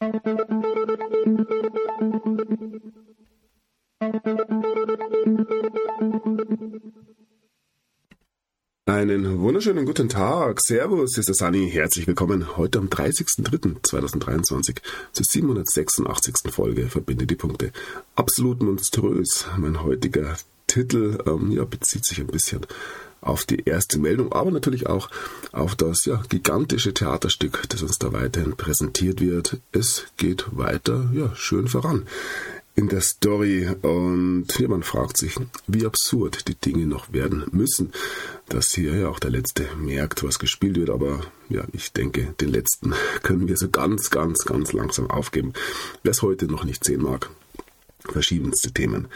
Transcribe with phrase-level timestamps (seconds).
[0.00, 0.26] Thank
[4.26, 4.69] you.
[9.00, 10.60] Einen wunderschönen guten Tag.
[10.60, 11.70] Servus, hier ist der Sunny.
[11.70, 14.76] Herzlich willkommen heute am 30.03.2023
[15.12, 16.52] zur 786.
[16.52, 17.72] Folge Verbinde die Punkte.
[18.14, 19.46] Absolut monströs.
[19.56, 20.36] Mein heutiger
[20.66, 22.66] Titel ähm, ja, bezieht sich ein bisschen
[23.22, 25.08] auf die erste Meldung, aber natürlich auch
[25.52, 29.62] auf das ja, gigantische Theaterstück, das uns da weiterhin präsentiert wird.
[29.72, 32.06] Es geht weiter, ja, schön voran
[32.80, 37.92] in der Story und ja, man fragt sich, wie absurd die Dinge noch werden müssen,
[38.48, 42.48] dass hier ja auch der Letzte merkt, was gespielt wird, aber ja, ich denke, den
[42.48, 45.52] Letzten können wir so ganz, ganz, ganz langsam aufgeben.
[46.02, 47.28] Wer es heute noch nicht sehen mag,
[48.08, 49.08] verschiedenste Themen.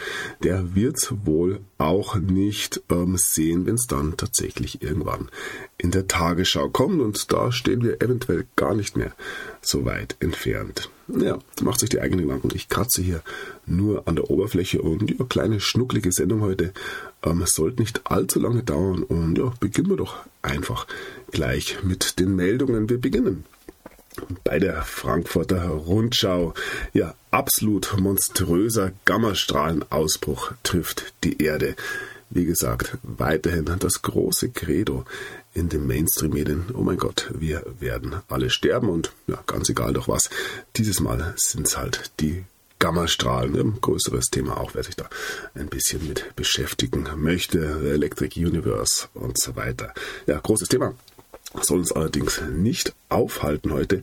[0.43, 5.29] Der wird wohl auch nicht ähm, sehen, wenn es dann tatsächlich irgendwann
[5.77, 9.13] in der Tagesschau kommt und da stehen wir eventuell gar nicht mehr
[9.61, 10.89] so weit entfernt.
[11.07, 12.49] Ja, macht sich die eigenen Gedanken.
[12.55, 13.21] Ich kratze hier
[13.67, 16.73] nur an der Oberfläche und ja, kleine schnucklige Sendung heute.
[17.23, 20.87] Ähm, sollte nicht allzu lange dauern und ja, beginnen wir doch einfach
[21.31, 22.89] gleich mit den Meldungen.
[22.89, 23.45] Wir beginnen
[24.43, 26.53] bei der Frankfurter Rundschau.
[26.93, 31.75] Ja, absolut monströser Gammastrahlenausbruch trifft die Erde.
[32.29, 35.05] Wie gesagt, weiterhin das große Credo
[35.53, 36.65] in den Mainstream-Medien.
[36.73, 40.29] Oh mein Gott, wir werden alle sterben und ja, ganz egal doch was.
[40.75, 42.43] Dieses Mal sind es halt die
[42.79, 45.09] Gammastrahlen, ein größeres Thema auch, wer sich da
[45.53, 49.93] ein bisschen mit beschäftigen möchte, Electric Universe und so weiter.
[50.27, 50.93] Ja, großes Thema
[51.61, 54.01] soll uns allerdings nicht aufhalten heute.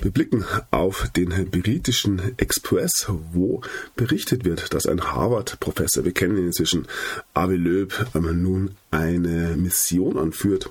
[0.00, 3.60] Wir blicken auf den britischen Express, wo
[3.96, 6.86] berichtet wird, dass ein Harvard-Professor, wir kennen ihn inzwischen,
[7.34, 10.70] Avi Löb, ähm, nun eine Mission anführt,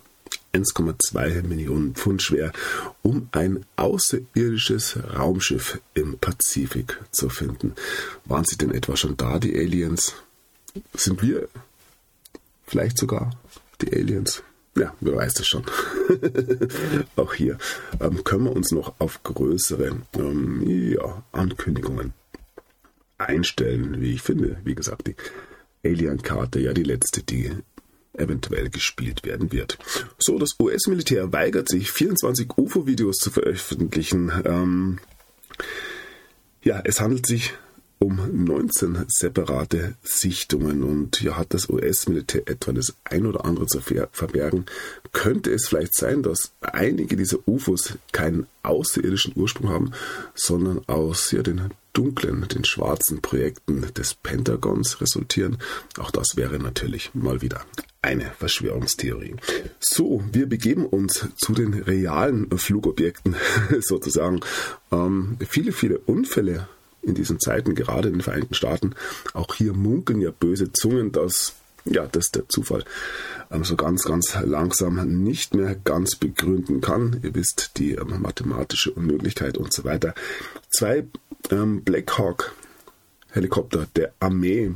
[0.54, 2.52] 1,2 Millionen Pfund schwer,
[3.02, 7.74] um ein außerirdisches Raumschiff im Pazifik zu finden.
[8.26, 10.14] Waren sie denn etwa schon da, die Aliens?
[10.94, 11.48] Sind wir
[12.68, 13.32] vielleicht sogar
[13.82, 14.44] die Aliens?
[14.76, 15.64] Ja, wer weiß das schon.
[17.18, 17.58] Auch hier
[18.00, 22.14] ähm, können wir uns noch auf größere ähm, ja, Ankündigungen
[23.18, 24.58] einstellen, wie ich finde.
[24.64, 25.16] Wie gesagt, die
[25.84, 27.52] Alien-Karte, ja die letzte, die
[28.14, 29.78] eventuell gespielt werden wird.
[30.18, 34.32] So, das US-Militär weigert sich, 24 UFO-Videos zu veröffentlichen.
[34.46, 35.00] Ähm,
[36.64, 37.54] ja, es handelt sich
[38.02, 43.80] um 19 separate Sichtungen und ja, hat das US-Militär etwa das ein oder andere zu
[43.80, 44.66] verbergen,
[45.12, 49.92] könnte es vielleicht sein, dass einige dieser UFOs keinen außerirdischen Ursprung haben,
[50.34, 55.58] sondern aus ja, den dunklen, den schwarzen Projekten des Pentagons resultieren.
[56.00, 57.66] Auch das wäre natürlich mal wieder
[58.02, 59.36] eine Verschwörungstheorie.
[59.80, 63.36] So, wir begeben uns zu den realen Flugobjekten
[63.82, 64.40] sozusagen.
[64.92, 66.68] Ähm, viele, viele Unfälle
[67.02, 68.96] in diesen Zeiten, gerade in den Vereinigten Staaten.
[69.34, 71.54] Auch hier munkeln ja böse Zungen, dass
[71.84, 72.84] ja, dass der Zufall
[73.50, 77.20] ähm, so ganz, ganz langsam nicht mehr ganz begründen kann.
[77.24, 80.14] Ihr wisst, die ähm, mathematische Unmöglichkeit und so weiter.
[80.70, 81.06] Zwei
[81.50, 82.54] ähm, Black Hawk
[83.32, 84.76] Helikopter der Armee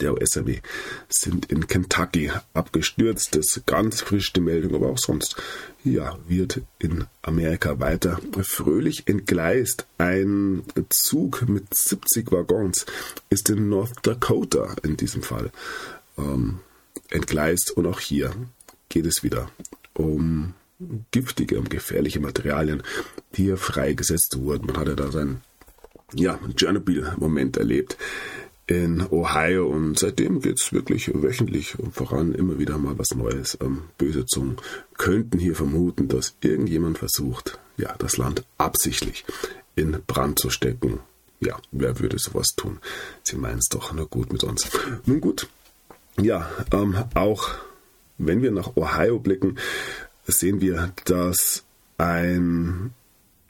[0.00, 0.60] der US-Armee
[1.08, 3.34] sind in Kentucky abgestürzt.
[3.34, 5.36] Das ist ganz frisch die Meldung, aber auch sonst
[5.84, 9.86] ja, wird in Amerika weiter fröhlich entgleist.
[9.98, 12.86] Ein Zug mit 70 Waggons
[13.30, 15.50] ist in North Dakota in diesem Fall
[16.18, 16.60] ähm,
[17.10, 18.32] entgleist und auch hier
[18.88, 19.50] geht es wieder
[19.94, 20.54] um
[21.10, 22.82] giftige, um gefährliche Materialien,
[23.36, 24.66] die hier freigesetzt wurden.
[24.66, 25.42] Man hatte da seinen
[26.14, 27.96] ja, Tschernobyl-Moment erlebt
[28.66, 33.58] in Ohio und seitdem geht es wirklich wöchentlich voran, immer wieder mal was Neues.
[33.60, 34.56] Ähm, böse Zungen
[34.96, 39.24] könnten hier vermuten, dass irgendjemand versucht, ja, das Land absichtlich
[39.76, 41.00] in Brand zu stecken.
[41.40, 42.78] Ja, wer würde sowas tun?
[43.22, 44.70] Sie meinen es doch nur gut mit uns.
[45.04, 45.48] Nun gut,
[46.20, 47.48] ja, ähm, auch
[48.16, 49.58] wenn wir nach Ohio blicken,
[50.26, 51.64] sehen wir, dass
[51.98, 52.92] ein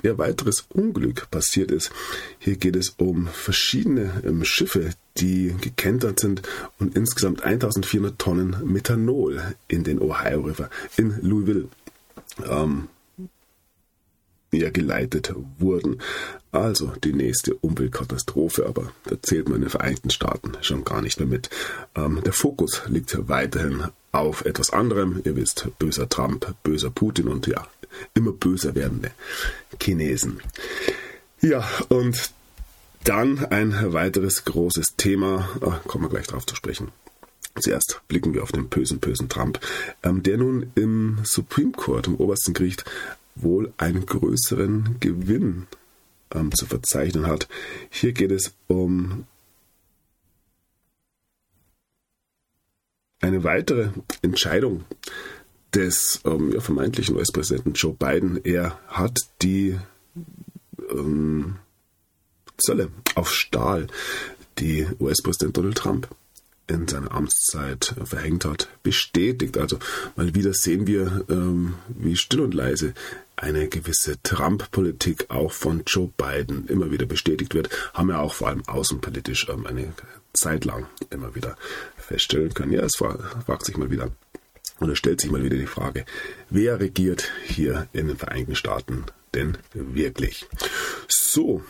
[0.04, 1.90] ja, weiteres Unglück passiert ist.
[2.38, 6.42] Hier geht es um verschiedene ähm, Schiffe, die gekentert sind
[6.78, 11.68] und insgesamt 1400 Tonnen Methanol in den Ohio River in Louisville
[12.48, 12.88] ähm,
[14.60, 16.00] ja, geleitet wurden.
[16.52, 21.18] Also die nächste Umweltkatastrophe, aber da zählt man in den Vereinigten Staaten schon gar nicht
[21.18, 21.50] mehr mit.
[21.94, 25.20] Ähm, der Fokus liegt weiterhin auf etwas anderem.
[25.24, 27.66] Ihr wisst, böser Trump, böser Putin und ja,
[28.14, 29.10] immer böser werdende
[29.80, 30.40] Chinesen.
[31.40, 32.30] Ja, und
[33.04, 36.88] dann ein weiteres großes Thema, ah, kommen wir gleich darauf zu sprechen.
[37.60, 39.60] Zuerst blicken wir auf den bösen, bösen Trump,
[40.02, 42.84] ähm, der nun im Supreme Court, im obersten Gericht,
[43.34, 45.66] wohl einen größeren Gewinn
[46.32, 47.48] ähm, zu verzeichnen hat.
[47.90, 49.26] Hier geht es um
[53.20, 53.90] eine weitere
[54.22, 54.84] Entscheidung
[55.72, 58.40] des ähm, ja, vermeintlichen US-Präsidenten Joe Biden.
[58.44, 59.78] Er hat die
[60.90, 61.56] ähm,
[62.56, 63.88] Zölle auf Stahl,
[64.58, 66.08] die US-Präsident Donald Trump
[66.66, 69.58] in seiner Amtszeit verhängt hat, bestätigt.
[69.58, 69.78] Also
[70.16, 72.94] mal wieder sehen wir, ähm, wie still und leise
[73.36, 78.48] eine gewisse Trump-Politik auch von Joe Biden immer wieder bestätigt wird, haben wir auch vor
[78.48, 79.92] allem außenpolitisch ähm, eine
[80.32, 81.56] Zeit lang immer wieder
[81.96, 82.72] feststellen können.
[82.72, 84.10] Ja, es fragt sich mal wieder,
[84.80, 86.04] oder stellt sich mal wieder die Frage,
[86.50, 90.46] wer regiert hier in den Vereinigten Staaten denn wirklich?
[91.08, 91.62] So,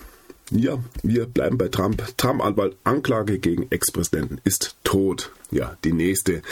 [0.51, 2.03] ja, wir bleiben bei Trump.
[2.17, 5.33] Trump-Anwalt, Anklage gegen Ex-Präsidenten ist tot.
[5.51, 6.43] Ja, die nächste.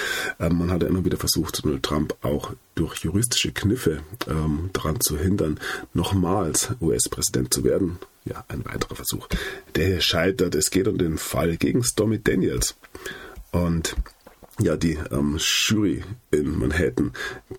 [0.40, 5.00] Ähm, man hat ja immer wieder versucht, Donald Trump auch durch juristische Kniffe ähm, daran
[5.00, 5.60] zu hindern,
[5.92, 7.98] nochmals US-Präsident zu werden.
[8.24, 9.28] Ja, ein weiterer Versuch.
[9.74, 10.54] Der hier scheitert.
[10.54, 12.76] Es geht um den Fall gegen Stormy Daniels.
[13.50, 13.96] Und
[14.58, 17.12] ja, die ähm, Jury in Manhattan,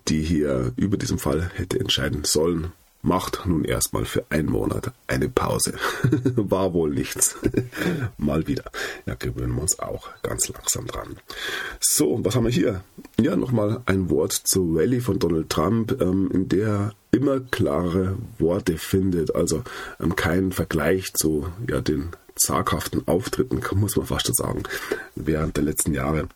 [0.08, 2.72] die hier über diesen Fall hätte entscheiden sollen,
[3.04, 5.74] macht nun erstmal für einen Monat eine Pause.
[6.36, 7.36] War wohl nichts.
[8.18, 8.64] Mal wieder.
[9.06, 11.16] Ja, gewöhnen wir uns auch ganz langsam dran.
[11.80, 12.82] So, was haben wir hier?
[13.20, 18.78] Ja, nochmal ein Wort zur Rallye von Donald Trump, ähm, in der immer klare Worte
[18.78, 19.34] findet.
[19.34, 19.62] Also
[20.00, 24.62] ähm, kein Vergleich zu ja, den zaghaften Auftritten, muss man fast sagen,
[25.14, 26.28] während der letzten Jahre.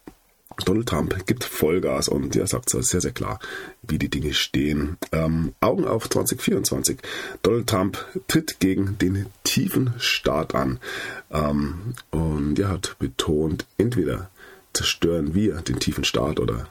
[0.64, 3.38] Donald Trump gibt Vollgas und er sagt sehr, sehr klar,
[3.82, 4.96] wie die Dinge stehen.
[5.12, 6.98] Ähm, Augen auf 2024.
[7.42, 10.80] Donald Trump tritt gegen den tiefen Staat an.
[11.30, 14.30] Ähm, und er hat betont, entweder
[14.72, 16.68] zerstören wir den tiefen Staat oder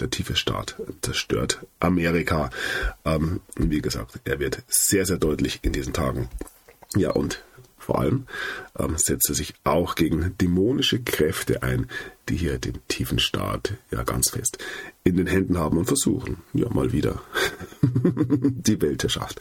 [0.00, 2.50] der tiefe Staat zerstört Amerika.
[3.04, 6.28] Ähm, wie gesagt, er wird sehr, sehr deutlich in diesen Tagen.
[6.94, 7.42] Ja, und
[7.86, 8.26] vor allem
[8.76, 11.86] ähm, setzt er sich auch gegen dämonische Kräfte ein,
[12.28, 14.58] die hier den tiefen Staat ja ganz fest
[15.04, 17.22] in den Händen haben und versuchen, ja mal wieder
[17.82, 19.38] die Weltherrschaft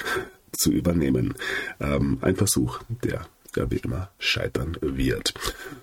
[0.51, 1.33] zu übernehmen.
[1.80, 3.25] Ähm, ein Versuch, der
[3.56, 5.33] ja wie immer scheitern wird.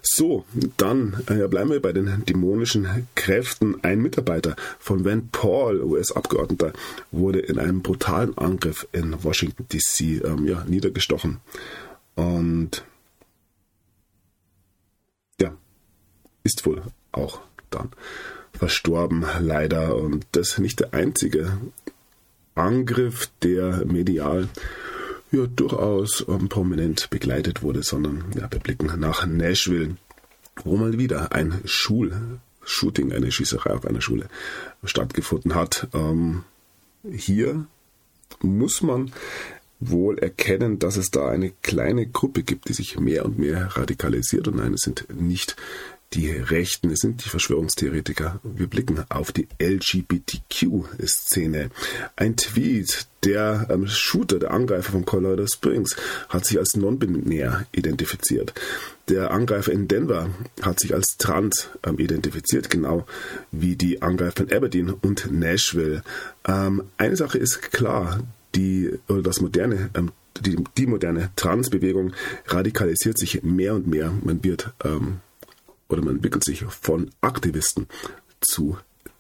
[0.03, 0.45] So,
[0.77, 3.83] dann äh, bleiben wir bei den dämonischen Kräften.
[3.83, 6.73] Ein Mitarbeiter von Van Paul, US-Abgeordneter,
[7.11, 11.41] wurde in einem brutalen Angriff in Washington DC ähm, ja, niedergestochen.
[12.15, 12.85] Und
[15.41, 15.57] ja,
[16.45, 16.83] ist wohl
[17.13, 17.91] auch dann
[18.53, 19.97] verstorben, leider.
[19.97, 21.59] Und das ist nicht der einzige
[22.55, 24.49] Angriff, der medial
[25.31, 29.97] ja durchaus ähm, prominent begleitet wurde, sondern ja, wir blicken nach Nashville,
[30.63, 34.29] wo mal wieder ein Schulshooting, eine Schießerei auf einer Schule
[34.85, 35.89] stattgefunden hat.
[35.95, 36.45] Ähm,
[37.11, 37.67] hier
[38.43, 39.13] muss man
[39.91, 44.49] wohl erkennen, dass es da eine kleine Gruppe gibt, die sich mehr und mehr radikalisiert.
[44.49, 45.57] Und nein, es sind nicht
[46.15, 48.41] die Rechten, es sind die Verschwörungstheoretiker.
[48.43, 50.91] Wir blicken auf die LGBTQ-Szene.
[52.17, 55.97] Ein Tweet, der ähm, Shooter, der Angreifer von Colorado Springs,
[56.29, 58.53] hat sich als non-binär identifiziert.
[59.09, 60.29] Der Angreifer in Denver
[60.61, 63.07] hat sich als trans ähm, identifiziert, genau
[63.51, 66.03] wie die Angreifer in Aberdeen und Nashville.
[66.47, 68.21] Ähm, eine Sache ist klar,
[68.55, 72.13] die oder das moderne ähm, die, die moderne Transbewegung
[72.47, 74.13] radikalisiert sich mehr und mehr.
[74.23, 75.21] Man wird ähm,
[75.89, 77.87] oder man entwickelt sich von Aktivisten
[78.41, 78.79] zu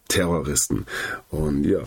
[0.08, 0.86] Terroristen.
[1.30, 1.80] Und ja,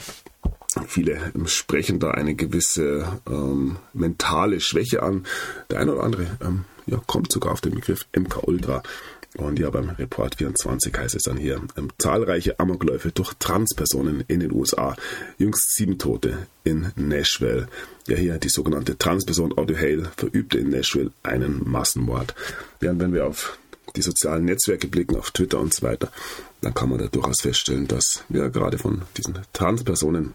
[0.87, 5.25] viele sprechen da eine gewisse ähm, mentale Schwäche an.
[5.69, 8.83] Der eine oder andere ähm, ja, kommt sogar auf den Begriff MK Ultra.
[9.37, 14.39] Und ja, beim Report 24 heißt es dann hier, ähm, zahlreiche Amokläufe durch Transpersonen in
[14.39, 14.95] den USA.
[15.37, 17.67] Jüngst sieben Tote in Nashville.
[18.07, 22.33] Ja, hier die sogenannte Transperson Audrey Hale verübte in Nashville einen Massenmord.
[22.79, 23.57] Während wenn wir auf
[23.95, 26.11] die sozialen Netzwerke blicken, auf Twitter und so weiter,
[26.61, 30.33] dann kann man da durchaus feststellen, dass ja gerade von diesen Transpersonen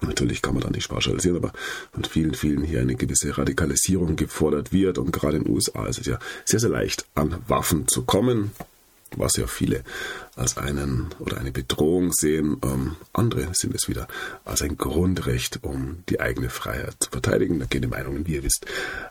[0.00, 1.52] Natürlich kann man da nicht pauschalisieren, aber
[1.92, 4.98] von vielen, vielen hier eine gewisse Radikalisierung gefordert wird.
[4.98, 8.52] Und gerade in den USA ist es ja sehr, sehr leicht, an Waffen zu kommen,
[9.16, 9.82] was ja viele
[10.36, 12.56] als einen oder eine Bedrohung sehen.
[12.64, 14.08] Ähm, andere sind es wieder
[14.44, 17.60] als ein Grundrecht, um die eigene Freiheit zu verteidigen.
[17.60, 18.66] Da gehen die Meinungen, wie ihr wisst,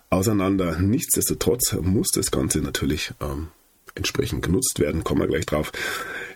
[0.09, 0.79] auseinander.
[0.79, 3.47] Nichtsdestotrotz muss das Ganze natürlich ähm,
[3.95, 5.03] entsprechend genutzt werden.
[5.03, 5.71] Kommen wir gleich drauf.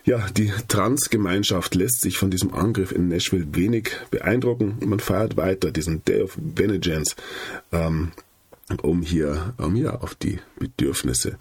[0.04, 4.78] Ja, die Transgemeinschaft lässt sich von diesem Angriff in Nashville wenig beeindrucken.
[4.84, 7.16] Man feiert weiter diesen Day of Vengeance,
[7.72, 8.12] ähm,
[8.82, 11.38] um hier ähm, ja, auf die Bedürfnisse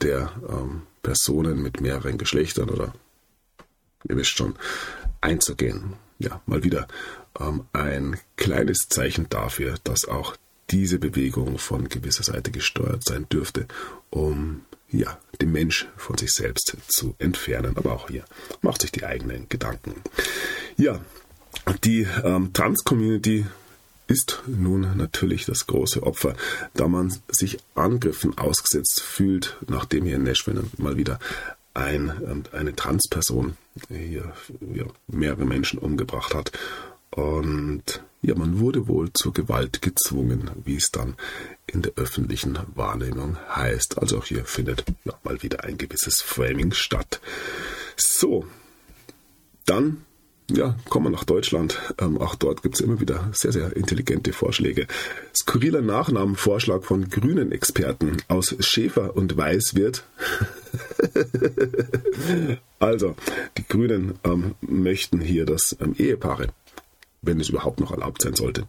[0.00, 2.94] der ähm, Personen mit mehreren Geschlechtern oder
[4.08, 4.54] ihr wisst schon,
[5.20, 5.94] einzugehen.
[6.18, 6.88] Ja, mal wieder
[7.38, 10.36] ähm, ein kleines Zeichen dafür, dass auch
[10.70, 13.66] diese Bewegung von gewisser Seite gesteuert sein dürfte,
[14.10, 17.76] um ja, den Mensch von sich selbst zu entfernen.
[17.76, 18.24] Aber auch hier
[18.62, 19.94] macht sich die eigenen Gedanken.
[20.76, 21.00] Ja,
[21.84, 23.46] die ähm, Trans-Community
[24.06, 26.34] ist nun natürlich das große Opfer,
[26.74, 31.20] da man sich Angriffen ausgesetzt fühlt, nachdem hier in Nashville mal wieder
[31.74, 33.56] ein, ähm, eine Transperson
[33.88, 34.32] hier
[34.74, 36.50] ja, mehrere Menschen umgebracht hat.
[37.10, 41.16] Und ja, man wurde wohl zur Gewalt gezwungen, wie es dann
[41.66, 43.98] in der öffentlichen Wahrnehmung heißt.
[43.98, 47.20] Also auch hier findet ja, mal wieder ein gewisses Framing statt.
[47.96, 48.46] So,
[49.64, 50.04] dann
[50.52, 51.78] ja, kommen wir nach Deutschland.
[51.98, 54.86] Ähm, auch dort gibt es immer wieder sehr, sehr intelligente Vorschläge.
[55.34, 60.04] Skurriler Nachnamenvorschlag von grünen Experten aus Schäfer und Weiß wird.
[62.80, 63.14] also,
[63.56, 66.48] die Grünen ähm, möchten hier, dass ähm, Ehepaare,
[67.22, 68.66] wenn es überhaupt noch erlaubt sein sollte,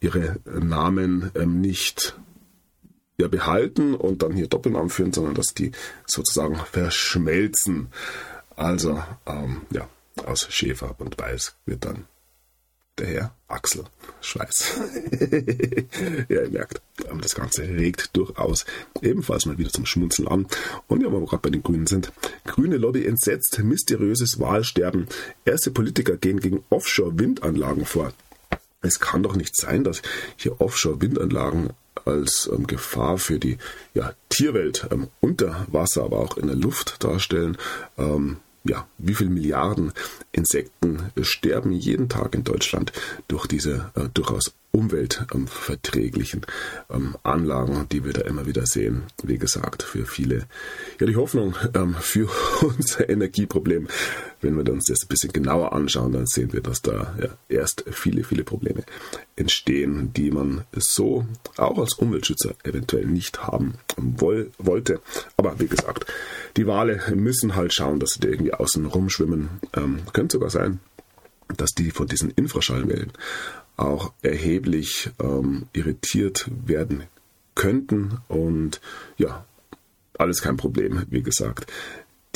[0.00, 2.16] ihre Namen ähm, nicht
[3.16, 5.72] ja, behalten und dann hier Doppelnamen führen, sondern dass die
[6.06, 7.88] sozusagen verschmelzen.
[8.56, 9.88] Also, ähm, ja,
[10.26, 12.06] aus Schäfer und Weiß wird dann
[12.98, 13.84] der Herr Axel
[14.20, 14.80] Schweiß.
[16.28, 18.64] ja, ihr merkt, ähm, das Ganze regt durchaus
[19.02, 20.46] ebenfalls mal wieder zum Schmunzeln an.
[20.86, 22.12] Und ja, wo wir gerade bei den Grünen sind.
[22.46, 25.08] Grüne Lobby entsetzt, mysteriöses Wahlsterben.
[25.44, 28.12] Erste Politiker gehen gegen Offshore-Windanlagen vor.
[28.80, 30.02] Es kann doch nicht sein, dass
[30.36, 31.70] hier Offshore-Windanlagen
[32.04, 33.58] als ähm, Gefahr für die
[33.94, 37.56] ja, Tierwelt ähm, unter Wasser, aber auch in der Luft darstellen.
[37.96, 39.92] Ähm, ja, wie viele Milliarden
[40.32, 42.92] Insekten sterben jeden Tag in Deutschland
[43.28, 46.44] durch diese äh, durchaus umweltverträglichen
[46.90, 49.04] ähm, Anlagen, die wir da immer wieder sehen.
[49.22, 50.46] Wie gesagt, für viele
[51.00, 52.28] ja die Hoffnung ähm, für
[52.60, 53.86] unser Energieproblem.
[54.40, 57.84] Wenn wir uns das ein bisschen genauer anschauen, dann sehen wir, dass da ja, erst
[57.90, 58.82] viele, viele Probleme
[59.36, 61.24] entstehen, die man so
[61.56, 65.00] auch als Umweltschützer eventuell nicht haben woll wollte.
[65.36, 66.06] Aber wie gesagt,
[66.56, 69.48] die Wale müssen halt schauen, dass sie da irgendwie außen rumschwimmen.
[69.74, 70.80] Ähm, könnte sogar sein,
[71.56, 73.12] dass die von diesen Infraschallwellen
[73.76, 77.04] auch erheblich ähm, irritiert werden
[77.54, 78.18] könnten.
[78.28, 78.80] Und
[79.16, 79.44] ja,
[80.18, 81.70] alles kein Problem, wie gesagt.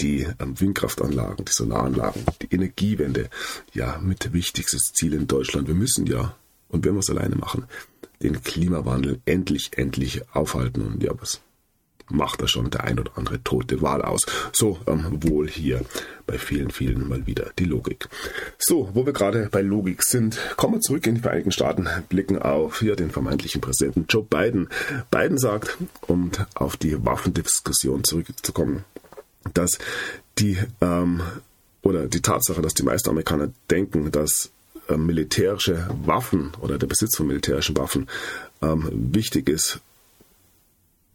[0.00, 3.30] Die ähm, Windkraftanlagen, die Solaranlagen, die Energiewende,
[3.72, 5.66] ja, mit wichtigstes Ziel in Deutschland.
[5.66, 6.36] Wir müssen ja,
[6.68, 7.64] und wenn wir es alleine machen,
[8.22, 10.82] den Klimawandel endlich, endlich aufhalten.
[10.82, 11.40] Und ja, was
[12.08, 14.22] macht da schon der ein oder andere tote Wahl aus.
[14.52, 15.82] So ähm, wohl hier
[16.26, 18.08] bei vielen, vielen mal wieder die Logik.
[18.58, 22.38] So, wo wir gerade bei Logik sind, kommen wir zurück in die Vereinigten Staaten, blicken
[22.38, 24.68] auf hier den vermeintlichen Präsidenten Joe Biden.
[25.10, 28.84] Biden sagt, um auf die Waffendiskussion zurückzukommen,
[29.54, 29.78] dass
[30.38, 31.22] die ähm,
[31.82, 34.50] oder die Tatsache, dass die meisten Amerikaner denken, dass
[34.88, 38.08] äh, militärische Waffen oder der Besitz von militärischen Waffen
[38.62, 39.80] ähm, wichtig ist.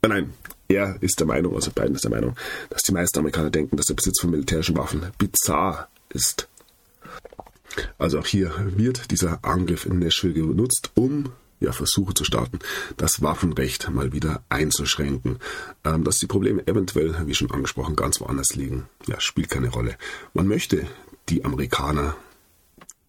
[0.05, 0.33] Nein,
[0.67, 2.35] er ist der Meinung, also Biden ist der Meinung,
[2.69, 6.47] dass die meisten Amerikaner denken, dass der Besitz von militärischen Waffen bizarr ist.
[7.97, 12.59] Also auch hier wird dieser Angriff in Nashville genutzt, um ja, Versuche zu starten,
[12.97, 15.39] das Waffenrecht mal wieder einzuschränken.
[15.85, 19.95] Ähm, dass die Probleme eventuell, wie schon angesprochen, ganz woanders liegen, ja, spielt keine Rolle.
[20.33, 20.85] Man möchte
[21.29, 22.15] die Amerikaner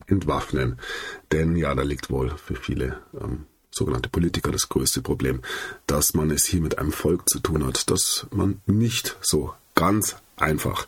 [0.06, 0.78] entwaffnen,
[1.32, 5.40] denn ja, da liegt wohl für viele ähm, sogenannte Politiker das größte Problem,
[5.86, 10.16] dass man es hier mit einem Volk zu tun hat, dass man nicht so ganz
[10.36, 10.86] einfach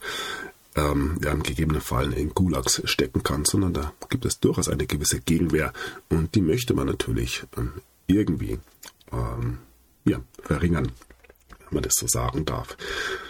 [0.76, 4.86] ähm, ja, im gegebenen Fall in Gulags stecken kann, sondern da gibt es durchaus eine
[4.86, 5.72] gewisse Gegenwehr
[6.08, 7.72] und die möchte man natürlich ähm,
[8.06, 8.58] irgendwie
[9.12, 9.58] ähm,
[10.04, 10.92] ja, verringern,
[11.48, 12.76] wenn man das so sagen darf.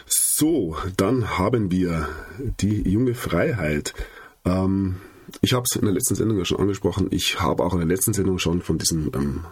[0.06, 2.08] So, dann haben wir
[2.60, 3.94] die junge Freiheit.
[4.44, 4.96] Ähm,
[5.40, 7.09] ich habe es in der letzten Sendung ja schon angesprochen.
[7.11, 9.45] Ich habe auch in der letzten Sendung schon von diesem ähm,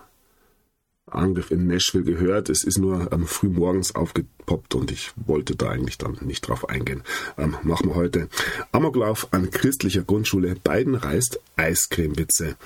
[1.10, 2.48] Angriff in Nashville gehört.
[2.48, 6.68] Es ist nur ähm, früh morgens aufgepoppt und ich wollte da eigentlich dann nicht drauf
[6.68, 7.02] eingehen.
[7.36, 8.28] Ähm, machen wir heute.
[8.72, 10.54] Amoklauf an christlicher Grundschule.
[10.54, 12.56] Biden reißt Eiscremewitze.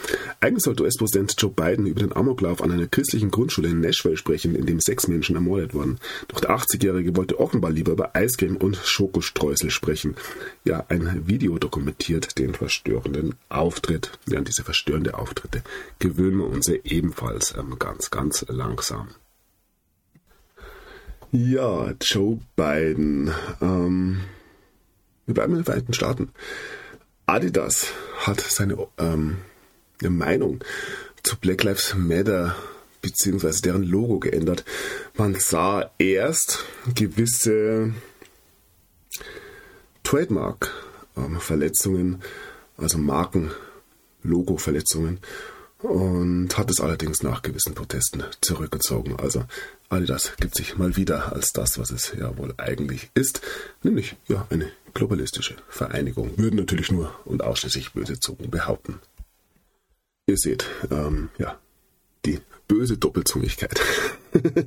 [0.40, 4.54] Eigentlich sollte US-Präsident Joe Biden über den Amoklauf an einer christlichen Grundschule in Nashville sprechen,
[4.54, 5.98] in dem sechs Menschen ermordet wurden.
[6.28, 10.14] Doch der 80-Jährige wollte offenbar lieber über Eiscreme und Schokostreusel sprechen.
[10.64, 14.18] Ja, ein Video dokumentiert den verstörenden Auftritt.
[14.28, 15.62] Ja, diese verstörende Auftritte
[15.98, 19.08] gewöhnen wir uns ebenfalls ähm, ganz, ganz langsam.
[21.30, 23.30] Ja, Joe Biden.
[23.60, 24.22] Ähm,
[25.26, 26.30] wir bleiben in den Vereinigten Staaten.
[27.26, 27.88] Adidas
[28.20, 29.36] hat seine ähm,
[30.02, 30.64] Meinung
[31.22, 32.56] zu Black Lives Matter
[33.02, 34.64] beziehungsweise deren Logo geändert.
[35.14, 37.92] Man sah erst gewisse
[40.02, 42.22] Trademark-Verletzungen,
[42.78, 45.20] also Marken-Logo-Verletzungen
[45.82, 49.16] und hat es allerdings nach gewissen Protesten zurückgezogen.
[49.16, 49.44] Also
[49.88, 53.40] Adidas gibt sich mal wieder als das, was es ja wohl eigentlich ist,
[53.82, 56.36] nämlich ja eine globalistische Vereinigung.
[56.36, 59.00] Würden natürlich nur und ausschließlich böse Zungen behaupten.
[60.26, 61.58] Ihr seht, ähm, ja,
[62.24, 63.80] die böse Doppelzungigkeit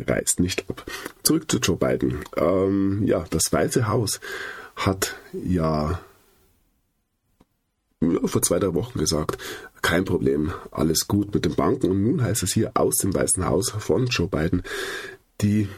[0.00, 0.84] reißt nicht ab.
[1.22, 2.24] Zurück zu Joe Biden.
[2.36, 4.20] Ähm, ja, das Weiße Haus
[4.74, 6.00] hat ja ja,
[8.24, 9.38] vor zwei, drei Wochen gesagt,
[9.82, 11.90] kein Problem, alles gut mit den Banken.
[11.90, 14.62] Und nun heißt es hier aus dem Weißen Haus von Joe Biden,
[15.40, 15.68] die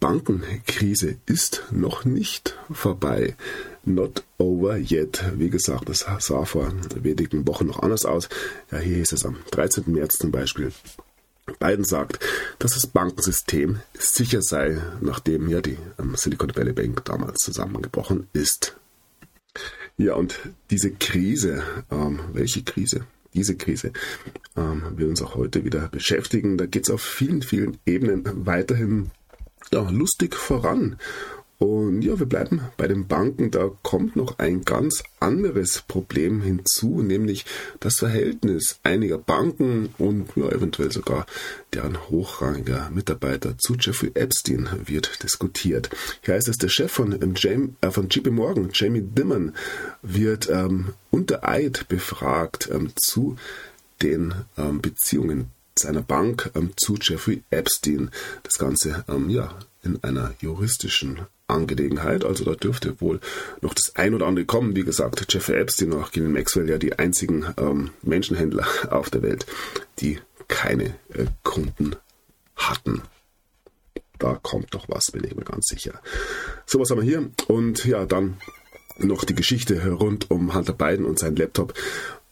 [0.00, 3.36] Bankenkrise ist noch nicht vorbei.
[3.84, 5.22] Not over yet.
[5.36, 8.28] Wie gesagt, das sah vor wenigen Wochen noch anders aus.
[8.70, 9.84] Ja, hier hieß es am 13.
[9.86, 10.72] März zum Beispiel.
[11.58, 12.20] Biden sagt,
[12.58, 18.76] dass das Bankensystem sicher sei, nachdem ja die ähm, Silicon Valley Bank damals zusammengebrochen ist.
[20.00, 20.38] Ja, und
[20.70, 23.04] diese Krise, ähm, welche Krise?
[23.34, 23.92] Diese Krise
[24.56, 26.56] ähm, wird uns auch heute wieder beschäftigen.
[26.56, 29.10] Da geht es auf vielen, vielen Ebenen weiterhin
[29.70, 30.96] ja, lustig voran.
[31.60, 33.50] Und ja, wir bleiben bei den Banken.
[33.50, 37.44] Da kommt noch ein ganz anderes Problem hinzu, nämlich
[37.80, 41.26] das Verhältnis einiger Banken und ja, eventuell sogar
[41.74, 45.90] deren hochrangiger Mitarbeiter zu Jeffrey Epstein wird diskutiert.
[46.22, 49.52] Hier heißt es, der Chef von, James, äh, von JP Morgan, Jamie Dimon,
[50.00, 53.36] wird ähm, unter Eid befragt ähm, zu
[54.00, 58.10] den ähm, Beziehungen seiner Bank ähm, zu Jeffrey Epstein.
[58.44, 62.24] Das Ganze ähm, ja in einer juristischen Angelegenheit.
[62.24, 63.20] Also da dürfte wohl
[63.60, 64.76] noch das ein oder andere kommen.
[64.76, 69.22] Wie gesagt, Jeffrey Epstein und auch Gillian Maxwell ja die einzigen ähm, Menschenhändler auf der
[69.22, 69.46] Welt,
[69.98, 71.96] die keine äh, Kunden
[72.56, 73.02] hatten.
[74.18, 76.00] Da kommt doch was, bin ich mir ganz sicher.
[76.66, 77.30] So, was haben wir hier?
[77.48, 78.36] Und ja, dann
[78.98, 81.72] noch die Geschichte rund um Hunter Biden und seinen Laptop.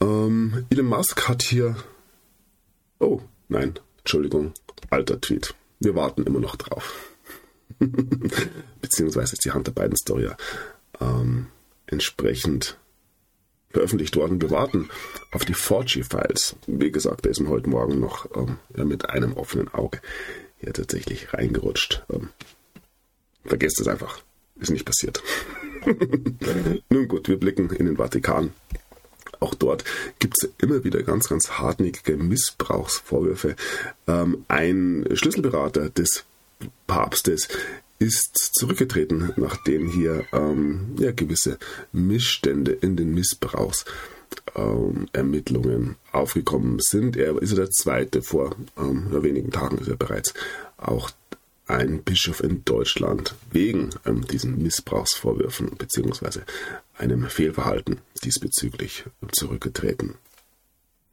[0.01, 1.77] Ähm, Elon Musk hat hier.
[2.99, 4.53] Oh, nein, Entschuldigung,
[4.91, 5.55] alter Tweet.
[5.81, 7.08] Wir warten immer noch drauf.
[8.81, 10.29] beziehungsweise ist die Hunter Biden Story
[11.01, 11.47] ähm,
[11.87, 12.77] entsprechend
[13.71, 14.41] veröffentlicht worden.
[14.41, 14.89] Wir warten
[15.31, 16.57] auf die 4G-Files.
[16.67, 20.01] Wie gesagt, da ist mir heute Morgen noch ähm, mit einem offenen Auge
[20.59, 22.05] hier tatsächlich reingerutscht.
[22.13, 22.31] Ähm,
[23.45, 24.21] vergesst es einfach.
[24.57, 25.23] Ist nicht passiert.
[26.91, 28.53] Nun gut, wir blicken in den Vatikan.
[29.41, 29.85] Auch dort
[30.19, 33.55] gibt es immer wieder ganz, ganz hartnäckige Missbrauchsvorwürfe.
[34.09, 36.25] Ähm, ein Schlüsselberater des
[36.87, 37.49] Papstes
[37.99, 41.59] ist zurückgetreten, nachdem hier ähm, ja, gewisse
[41.93, 47.17] Missstände in den Missbrauchsermittlungen ähm, aufgekommen sind.
[47.17, 50.35] Er ist ja der zweite, vor ähm, wenigen Tagen ist er bereits
[50.77, 51.11] auch
[51.67, 56.41] ein Bischof in Deutschland wegen ähm, diesen Missbrauchsvorwürfen bzw.
[56.97, 60.15] einem Fehlverhalten diesbezüglich zurückgetreten.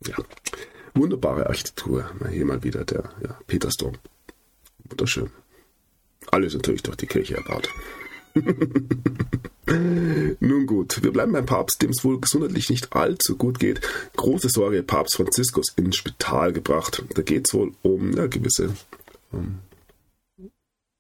[0.06, 0.16] Ja,
[0.94, 2.10] wunderbare Architektur.
[2.30, 3.98] Hier mal wieder der ja, Petersdom.
[4.90, 5.30] Wunderschön.
[6.32, 7.70] Alles natürlich durch die Kirche erbaut.
[10.40, 13.82] Nun gut, wir bleiben beim Papst, dem es wohl gesundheitlich nicht allzu gut geht.
[14.16, 17.04] Große Sorge, Papst Franziskus ins Spital gebracht.
[17.16, 18.76] Da geht es wohl um ja, gewisse
[19.32, 19.60] um,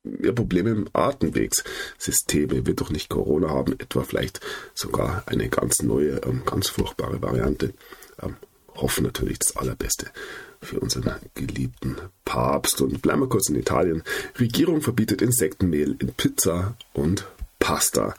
[0.04, 2.50] ja, Probleme im Atemwegssystem.
[2.52, 4.40] Er wird doch nicht Corona haben, etwa vielleicht
[4.74, 7.74] sogar eine ganz neue, ähm, ganz furchtbare Variante.
[8.22, 8.38] Ähm,
[8.76, 10.12] hoffen natürlich das Allerbeste
[10.62, 12.82] für unseren geliebten Papst.
[12.82, 14.04] Und bleiben wir kurz in Italien.
[14.40, 17.26] Regierung verbietet Insektenmehl in Pizza und
[17.60, 18.16] Pasta.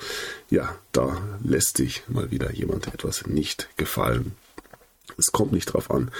[0.50, 4.32] Ja, da lässt sich mal wieder jemand etwas nicht gefallen.
[5.18, 6.10] Es kommt nicht darauf an,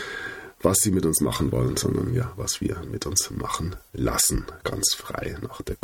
[0.61, 4.47] was sie mit uns machen wollen, sondern ja, was wir mit uns machen lassen.
[4.65, 5.77] Ganz frei nach der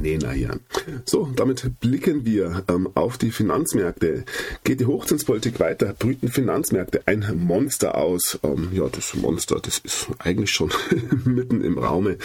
[0.00, 0.58] Nena hier.
[1.04, 4.24] So, damit blicken wir ähm, auf die Finanzmärkte.
[4.64, 8.38] Geht die Hochzinspolitik weiter, brüten Finanzmärkte ein Monster aus.
[8.42, 10.70] Ähm, ja, das Monster, das ist eigentlich schon
[11.24, 12.18] mitten im Raume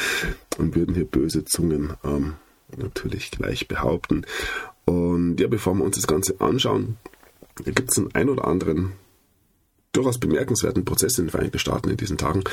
[0.58, 2.34] und würden hier böse Zungen ähm,
[2.78, 4.26] natürlich gleich behaupten.
[4.86, 6.98] Und ja, bevor wir uns das Ganze anschauen,
[7.64, 8.94] da gibt es einen ein oder anderen
[9.96, 12.44] durchaus bemerkenswerten Prozess in den Vereinigten Staaten in diesen Tagen.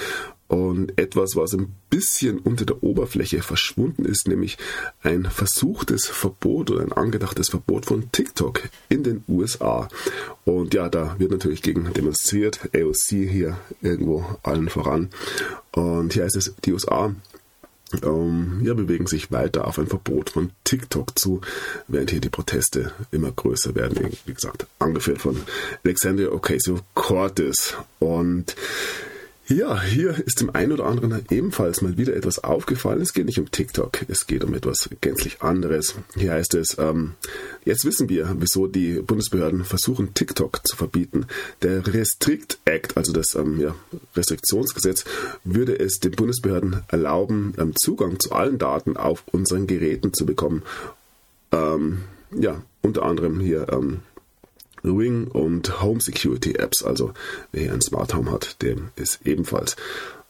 [0.48, 4.59] Und etwas, was ein bisschen unter der Oberfläche verschwunden ist, nämlich
[5.02, 9.88] ein versuchtes Verbot oder ein angedachtes Verbot von TikTok in den USA.
[10.44, 15.11] Und ja, da wird natürlich gegen demonstriert, AOC hier irgendwo allen voran.
[15.72, 17.14] Und hier heißt es, die USA
[18.02, 21.40] ähm, ja, bewegen sich weiter auf ein Verbot von TikTok zu,
[21.88, 24.11] während hier die Proteste immer größer werden.
[24.26, 25.40] Wie gesagt, angeführt von
[25.85, 27.76] Alexandria Ocasio-Cortez.
[27.98, 28.57] Und
[29.48, 33.00] Ja, hier ist dem einen oder anderen ebenfalls mal wieder etwas aufgefallen.
[33.00, 35.96] Es geht nicht um TikTok, es geht um etwas gänzlich anderes.
[36.14, 37.14] Hier heißt es, ähm,
[37.64, 41.26] jetzt wissen wir, wieso die Bundesbehörden versuchen, TikTok zu verbieten.
[41.61, 43.74] Der Restrict Act, also das ähm, ja,
[44.14, 45.05] Restriktionsgesetz,
[45.42, 50.62] würde es den Bundesbehörden erlauben, ähm, Zugang zu allen Daten auf unseren Geräten zu bekommen.
[51.50, 53.66] Ähm, ja, unter anderem hier
[54.84, 56.82] Ring und Home Security Apps.
[56.82, 57.12] Also
[57.52, 59.76] wer hier ein Smart Home hat, dem ist ebenfalls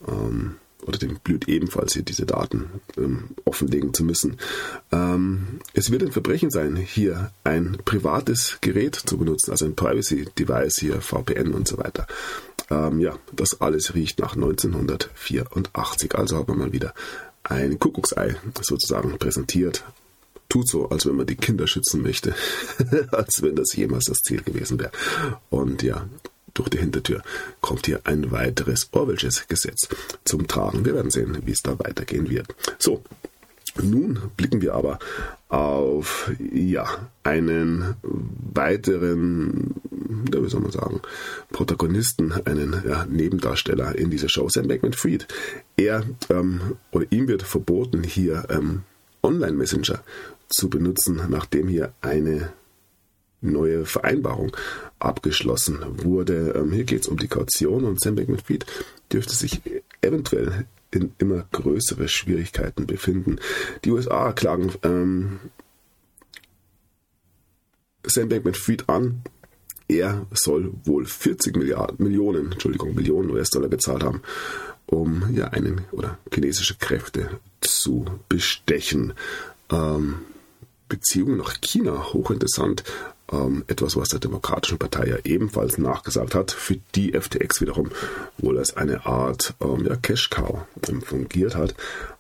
[0.07, 4.37] ähm, oder dem blüht ebenfalls hier diese Daten ähm, offenlegen zu müssen.
[4.91, 10.27] Ähm, es wird ein Verbrechen sein, hier ein privates Gerät zu benutzen, also ein Privacy
[10.39, 12.07] Device hier, VPN und so weiter.
[12.71, 16.15] Ähm, ja, das alles riecht nach 1984.
[16.17, 16.95] Also hat man mal wieder
[17.45, 19.85] ein Kuckucksei sozusagen präsentiert
[20.53, 22.35] tut so, als wenn man die Kinder schützen möchte,
[23.11, 24.93] als wenn das jemals das Ziel gewesen wäre.
[25.49, 26.07] Und ja,
[26.53, 27.23] durch die Hintertür
[27.63, 29.89] kommt hier ein weiteres Orwellsches Gesetz
[30.25, 30.85] zum Tragen.
[30.85, 32.55] Wir werden sehen, wie es da weitergehen wird.
[32.79, 33.03] So,
[33.83, 34.99] nun blicken wir aber
[35.49, 41.01] auf ja, einen weiteren, wie soll man sagen,
[41.51, 45.27] Protagonisten, einen ja, Nebendarsteller in dieser Show, Sam Bankman-Fried.
[45.79, 48.83] Er ähm, oder ihm wird verboten, hier ähm,
[49.23, 50.03] Online-Messenger
[50.53, 52.53] zu benutzen, nachdem hier eine
[53.43, 54.57] neue Vereinbarung
[54.99, 56.55] abgeschlossen wurde.
[56.57, 58.65] Ähm, hier geht es um die Kaution und Sam Bankman-Fried
[59.13, 59.61] dürfte sich
[60.01, 63.39] eventuell in immer größere Schwierigkeiten befinden.
[63.85, 65.41] Die USA klagen ähm,
[68.07, 69.23] Sam Bankman-Fried an.
[69.89, 74.23] Er soll wohl 40 Milliarden, Millionen, Entschuldigung, Millionen US-Dollar bezahlt haben,
[74.87, 79.13] um ja einen oder chinesische Kräfte zu bestechen.
[79.71, 80.21] Ähm,
[80.93, 82.85] Beziehungen nach China hochinteressant.
[83.33, 87.91] Ähm, etwas, was der Demokratischen Partei ja ebenfalls nachgesagt hat, für die FTX wiederum
[88.37, 91.75] wohl als eine Art ähm, ja, Cash-Cow ähm, fungiert hat.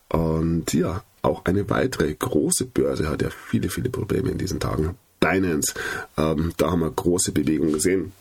[0.09, 4.97] Und ja, auch eine weitere große Börse hat ja viele, viele Probleme in diesen Tagen.
[5.21, 5.75] Binance,
[6.17, 8.13] ähm, da haben wir große Bewegungen gesehen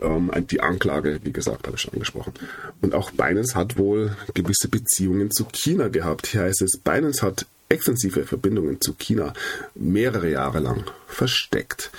[0.00, 2.34] ähm, die Anklage, wie gesagt, habe ich schon angesprochen.
[2.80, 6.26] Und auch Binance hat wohl gewisse Beziehungen zu China gehabt.
[6.28, 9.32] Hier heißt es, Binance hat extensive Verbindungen zu China
[9.74, 11.90] mehrere Jahre lang versteckt.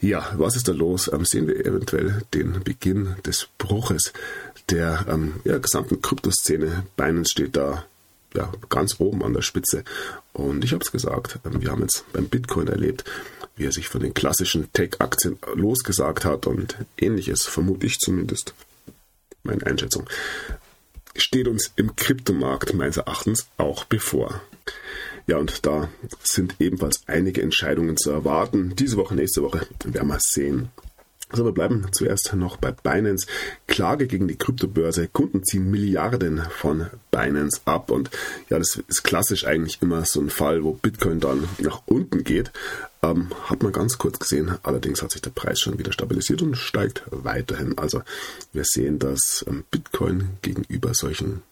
[0.00, 1.10] Ja, was ist da los?
[1.12, 4.12] Ähm, sehen wir eventuell den Beginn des Bruches
[4.70, 6.84] der ähm, ja, gesamten Kryptoszene.
[6.96, 7.84] Binance steht da
[8.34, 9.84] ja, ganz oben an der Spitze.
[10.32, 13.04] Und ich habe es gesagt, ähm, wir haben jetzt beim Bitcoin erlebt,
[13.60, 18.54] wie er sich von den klassischen Tech-Aktien losgesagt hat und ähnliches, vermute ich zumindest.
[19.42, 20.08] Meine Einschätzung.
[21.14, 24.40] Steht uns im Kryptomarkt meines Erachtens auch bevor.
[25.26, 25.90] Ja, und da
[26.22, 28.74] sind ebenfalls einige Entscheidungen zu erwarten.
[28.76, 30.70] Diese Woche, nächste Woche werden wir sehen.
[31.30, 33.26] Also wir bleiben zuerst noch bei Binance.
[33.66, 35.08] Klage gegen die Kryptobörse.
[35.08, 37.90] Kunden ziehen Milliarden von Binance ab.
[37.90, 38.10] Und
[38.48, 42.50] ja, das ist klassisch eigentlich immer so ein Fall, wo Bitcoin dann nach unten geht.
[43.02, 44.56] Ähm, hat man ganz kurz gesehen.
[44.62, 47.78] Allerdings hat sich der Preis schon wieder stabilisiert und steigt weiterhin.
[47.78, 48.02] Also
[48.52, 51.42] wir sehen, dass ähm, Bitcoin gegenüber solchen,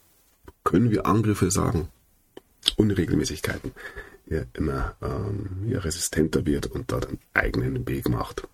[0.64, 1.88] können wir Angriffe sagen,
[2.76, 3.72] Unregelmäßigkeiten
[4.30, 8.46] ja immer ähm, ja, resistenter wird und dort einen eigenen Weg macht.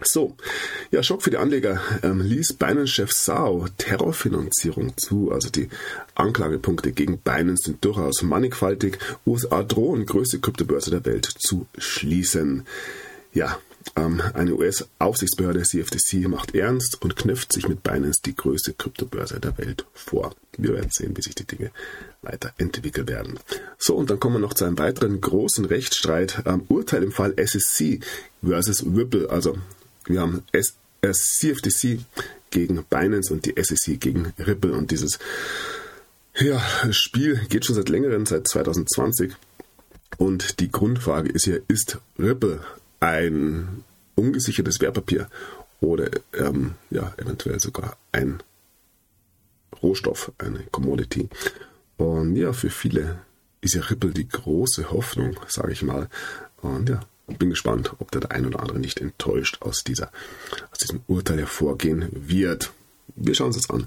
[0.00, 0.36] So,
[0.92, 1.80] ja, Schock für die Anleger.
[2.04, 5.32] Ähm, ließ Binance-Chef Sao Terrorfinanzierung zu.
[5.32, 5.68] Also die
[6.14, 8.98] Anklagepunkte gegen Binance sind durchaus mannigfaltig.
[9.26, 12.64] USA drohen, größte Kryptobörse der Welt zu schließen.
[13.32, 13.58] Ja,
[13.96, 19.58] ähm, eine US-Aufsichtsbehörde CFTC macht ernst und knüpft sich mit Binance die größte Kryptobörse der
[19.58, 20.32] Welt vor.
[20.56, 21.72] Wir werden sehen, wie sich die Dinge
[22.22, 23.40] weiterentwickeln werden.
[23.78, 26.42] So, und dann kommen wir noch zu einem weiteren großen Rechtsstreit.
[26.46, 27.98] Ähm, Urteil im Fall SSC
[28.42, 29.28] versus Ripple.
[29.30, 29.56] Also
[30.08, 32.00] wir haben S CFTC
[32.50, 34.72] gegen Binance und die SEC gegen Ripple.
[34.72, 35.18] Und dieses
[36.36, 39.32] ja, Spiel geht schon seit längerem, seit 2020.
[40.16, 42.60] Und die Grundfrage ist hier, ist Ripple
[43.00, 43.84] ein
[44.16, 45.28] ungesichertes Wertpapier
[45.80, 48.42] oder ähm, ja, eventuell sogar ein
[49.80, 51.28] Rohstoff, eine Commodity.
[51.96, 53.20] Und ja, für viele
[53.60, 56.08] ist ja Ripple die große Hoffnung, sage ich mal.
[56.62, 57.00] Und ja,
[57.36, 60.10] bin gespannt, ob der ein oder andere nicht enttäuscht aus, dieser,
[60.70, 62.72] aus diesem Urteil hervorgehen wird.
[63.16, 63.86] Wir schauen uns jetzt an,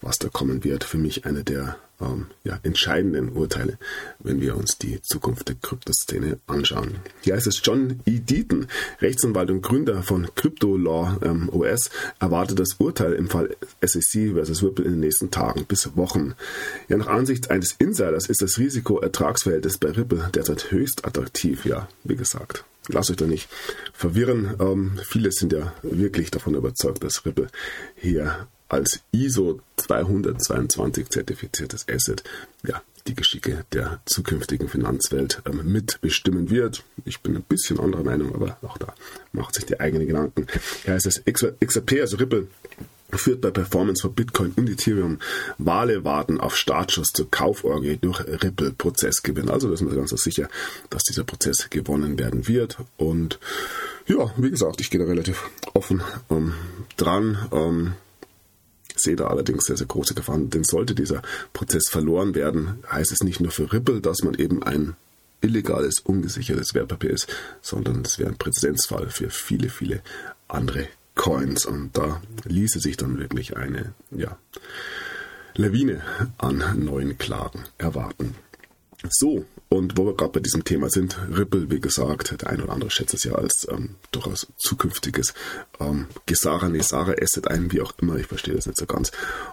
[0.00, 0.84] was da kommen wird.
[0.84, 3.78] Für mich eine der ähm, ja, entscheidenden Urteile,
[4.18, 6.96] wenn wir uns die Zukunft der Kryptoszene anschauen.
[7.22, 8.18] Hier heißt es John E.
[8.18, 8.66] Deaton,
[9.00, 14.62] Rechtsanwalt und Gründer von Crypto Law ähm, OS, erwartet das Urteil im Fall SEC versus
[14.62, 16.34] Ripple in den nächsten Tagen bis Wochen.
[16.88, 21.64] Ja, nach Ansicht eines Insiders ist das Risiko-Ertragsverhältnis bei Ripple derzeit höchst attraktiv.
[21.64, 23.48] Ja, wie gesagt, lasst euch da nicht
[23.92, 24.54] verwirren.
[24.60, 27.48] Ähm, viele sind ja wirklich davon überzeugt, dass Ripple
[27.96, 32.22] hier als ISO 222 zertifiziertes Asset
[32.66, 36.84] ja, die Geschicke der zukünftigen Finanzwelt ähm, mitbestimmen wird.
[37.04, 38.94] Ich bin ein bisschen anderer Meinung, aber auch da
[39.32, 40.46] macht sich die eigenen Gedanken.
[40.86, 42.46] Ja, es XRP, also Ripple,
[43.12, 45.18] führt bei Performance von Bitcoin und Ethereum
[45.58, 49.48] Wale warten auf Startschuss zur Kauforgie durch Ripple-Prozessgewinn.
[49.48, 50.48] Also da sind wir ganz sicher,
[50.90, 52.78] dass dieser Prozess gewonnen werden wird.
[52.96, 53.40] Und
[54.06, 56.54] ja, wie gesagt, ich gehe da relativ offen ähm,
[56.96, 57.48] dran.
[57.52, 57.94] Ähm,
[59.02, 63.22] sehe da allerdings sehr, sehr große Gefahren, denn sollte dieser Prozess verloren werden, heißt es
[63.22, 64.96] nicht nur für Ripple, dass man eben ein
[65.40, 67.26] illegales, ungesichertes Wertpapier ist,
[67.62, 70.02] sondern es wäre ein Präzedenzfall für viele, viele
[70.48, 71.66] andere Coins.
[71.66, 74.36] Und da ließe sich dann wirklich eine ja,
[75.54, 76.02] Lawine
[76.38, 78.34] an neuen Klagen erwarten.
[79.08, 82.72] So, und wo wir gerade bei diesem Thema sind, Ripple, wie gesagt, der ein oder
[82.72, 85.32] andere schätzt es ja als ähm, durchaus zukünftiges
[85.78, 89.12] ähm, Gesara, Nesara Asset ein, wie auch immer, ich verstehe das nicht so ganz.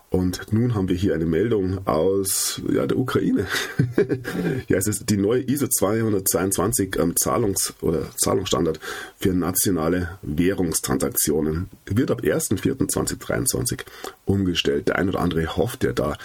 [0.10, 3.46] Und nun haben wir hier eine Meldung aus ja, der Ukraine.
[4.68, 8.80] ja, es ist die neue ISO 222 ähm, Zahlungs- oder Zahlungsstandard
[9.20, 13.82] für nationale Währungstransaktionen wird ab 1.4.2023
[14.26, 14.88] umgestellt.
[14.88, 16.18] Der ein oder andere hofft ja da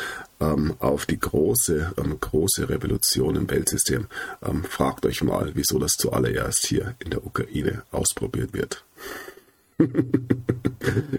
[0.42, 4.06] ähm, auf die große, ähm, große Revolution im Weltsystem.
[4.42, 8.84] Ähm, fragt euch mal, wieso das zuallererst hier in der Ukraine ausprobiert wird.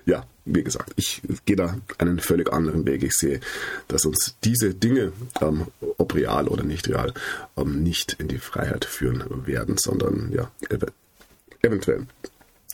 [0.06, 3.04] ja, wie gesagt, ich gehe da einen völlig anderen Weg.
[3.04, 3.40] Ich sehe,
[3.88, 7.14] dass uns diese Dinge, ähm, ob real oder nicht real,
[7.58, 10.86] ähm, nicht in die Freiheit führen werden, sondern ja, ev
[11.62, 12.08] eventuell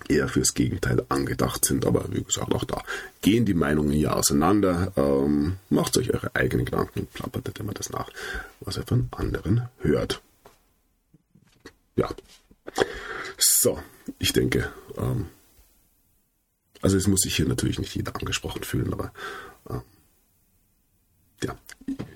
[0.08, 1.86] eher fürs Gegenteil angedacht sind.
[1.86, 2.84] Aber wie gesagt, auch da
[3.22, 4.94] gehen die Meinungen hier auseinander.
[4.96, 8.10] Ähm, macht euch eure eigenen Gedanken, plappert immer das nach,
[8.60, 10.22] was ihr von anderen hört.
[11.96, 12.10] Ja.
[13.38, 13.80] So,
[14.20, 15.28] ich denke, ähm,
[16.82, 19.12] also es muss sich hier natürlich nicht jeder angesprochen fühlen, aber
[19.70, 19.80] äh,
[21.46, 21.58] ja,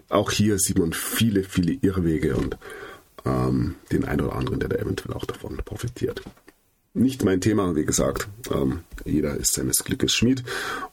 [0.10, 2.58] auch hier sieht man viele, viele Irrwege und
[3.26, 6.22] ähm, den einen oder anderen, der da eventuell auch davon profitiert
[6.94, 8.28] nicht mein Thema, wie gesagt.
[8.52, 10.44] Ähm, jeder ist seines Glückes Schmied.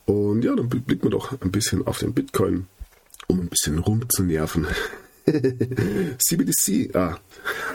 [0.07, 2.67] Und ja, dann blicken wir doch ein bisschen auf den Bitcoin,
[3.27, 4.67] um ein bisschen rumzunerven.
[6.19, 7.19] CBDC, ah.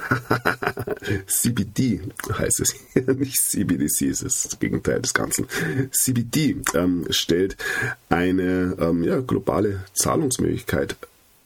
[1.28, 5.48] CBD heißt es hier, nicht CBDC, es ist das Gegenteil des Ganzen.
[5.92, 7.56] CBD ähm, stellt
[8.10, 10.96] eine ähm, ja, globale Zahlungsmöglichkeit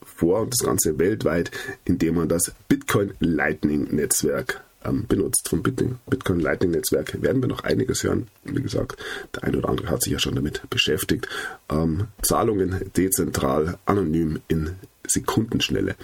[0.04, 1.52] vor, das Ganze weltweit,
[1.86, 7.64] indem man das Bitcoin Lightning Netzwerk ähm, benutzt vom Bitcoin Lightning Netzwerk, werden wir noch
[7.64, 8.28] einiges hören.
[8.44, 8.98] Wie gesagt,
[9.36, 11.28] der eine oder andere hat sich ja schon damit beschäftigt.
[11.70, 15.96] Ähm, Zahlungen dezentral, anonym in Sekundenschnelle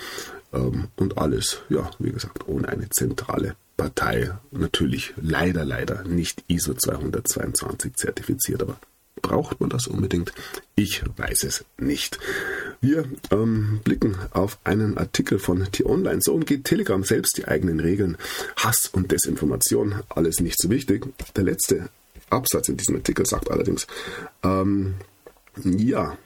[0.53, 4.31] ähm, und alles, ja, wie gesagt, ohne eine zentrale Partei.
[4.51, 8.77] Natürlich leider, leider nicht ISO 222 zertifiziert, aber
[9.21, 10.33] braucht man das unbedingt?
[10.75, 12.19] Ich weiß es nicht.
[12.81, 16.21] Wir ähm, blicken auf einen Artikel von T-Online.
[16.21, 18.17] So umgeht Telegram selbst die eigenen Regeln.
[18.57, 21.07] Hass und Desinformation, alles nicht so wichtig.
[21.35, 21.89] Der letzte
[22.29, 23.87] Absatz in diesem Artikel sagt allerdings,
[24.43, 24.95] ähm,
[25.63, 26.17] ja,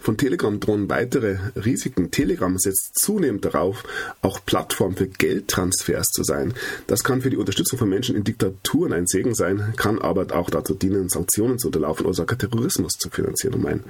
[0.00, 2.10] von Telegram drohen weitere Risiken.
[2.10, 3.84] Telegram setzt zunehmend darauf,
[4.22, 6.54] auch Plattform für Geldtransfers zu sein.
[6.86, 10.50] Das kann für die Unterstützung von Menschen in Diktaturen ein Segen sein, kann aber auch
[10.50, 13.54] dazu dienen, Sanktionen zu unterlaufen oder sogar Terrorismus zu finanzieren.
[13.54, 13.84] Um ein.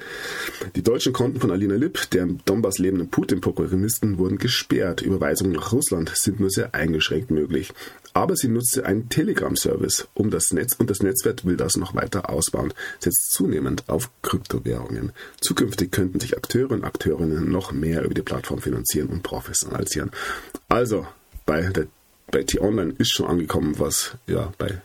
[0.75, 5.03] Die deutschen Konten von Alina Lipp, der im Donbass lebenden Putin-Prokuristen, wurden gesperrt.
[5.03, 7.73] Überweisungen nach Russland sind nur sehr eingeschränkt möglich
[8.15, 12.31] aber sie nutzte einen Telegram-Service um das Netz und das Netzwerk will das noch weiter
[12.31, 15.13] ausbauen, setzt zunehmend auf Kryptowährungen.
[15.41, 20.11] Zukünftig könnten sich Akteure und Akteurinnen noch mehr über die Plattform finanzieren und professionalisieren.
[20.69, 21.07] Also
[21.47, 21.87] bei der
[22.31, 24.83] bei T-Online ist schon angekommen, was ja bei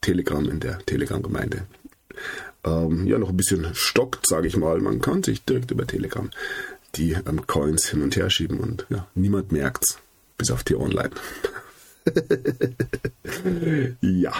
[0.00, 1.66] Telegram in der Telegram-Gemeinde
[2.64, 4.80] ähm, ja noch ein bisschen stockt, sage ich mal.
[4.80, 6.30] Man kann sich direkt über Telegram
[6.94, 9.98] die ähm, Coins hin und her schieben und ja, niemand merkt's,
[10.36, 11.10] bis auf T-Online.
[14.00, 14.32] ja.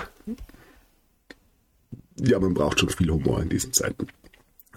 [2.20, 4.08] Ja, man braucht schon viel Humor in diesen Zeiten.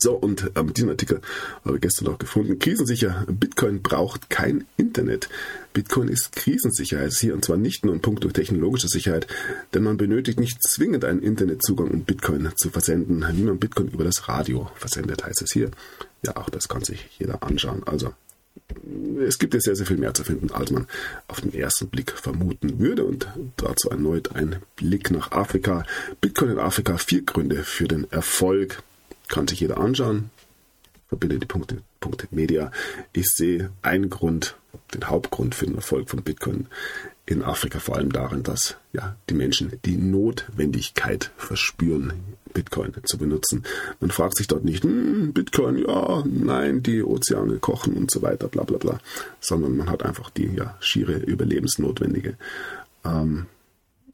[0.01, 1.21] So, und ähm, diesen Artikel
[1.63, 2.57] habe ich gestern noch gefunden.
[2.57, 3.23] Krisensicher.
[3.27, 5.29] Bitcoin braucht kein Internet.
[5.73, 9.27] Bitcoin ist Krisensicherheit hier und zwar nicht nur in puncto technologischer Sicherheit,
[9.75, 14.03] denn man benötigt nicht zwingend einen Internetzugang, um Bitcoin zu versenden, wie man Bitcoin über
[14.03, 15.69] das Radio versendet, heißt es hier.
[16.25, 17.83] Ja, auch das kann sich jeder anschauen.
[17.85, 18.11] Also
[19.25, 20.87] es gibt ja sehr, sehr viel mehr zu finden, als man
[21.27, 23.03] auf den ersten Blick vermuten würde.
[23.03, 25.85] Und dazu erneut ein Blick nach Afrika.
[26.19, 28.83] Bitcoin in Afrika, vier Gründe für den Erfolg.
[29.27, 30.29] Kann sich jeder anschauen.
[31.11, 32.71] Verbinde die Punkte, Punkte Media.
[33.11, 34.55] Ich sehe einen Grund,
[34.93, 36.67] den Hauptgrund für den Erfolg von Bitcoin
[37.25, 42.13] in Afrika vor allem darin, dass ja, die Menschen die Notwendigkeit verspüren,
[42.53, 43.65] Bitcoin zu benutzen.
[43.99, 48.47] Man fragt sich dort nicht, hm, Bitcoin, ja, nein, die Ozeane kochen und so weiter,
[48.47, 48.99] bla bla bla,
[49.41, 52.37] sondern man hat einfach die ja, schiere überlebensnotwendige
[53.03, 53.47] ähm,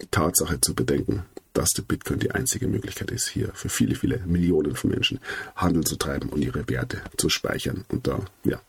[0.10, 1.26] Tatsache zu bedenken,
[1.58, 5.20] dass der Bitcoin die einzige Möglichkeit ist, hier für viele, viele Millionen von Menschen
[5.56, 7.84] Handel zu treiben und ihre Werte zu speichern.
[7.90, 8.62] Und da, ja,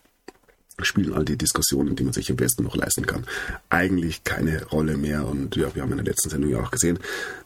[0.81, 3.25] spielen all die Diskussionen, die man sich im Westen noch leisten kann,
[3.69, 5.27] eigentlich keine Rolle mehr.
[5.27, 6.97] Und ja, wir haben in der letzten Sendung ja auch gesehen,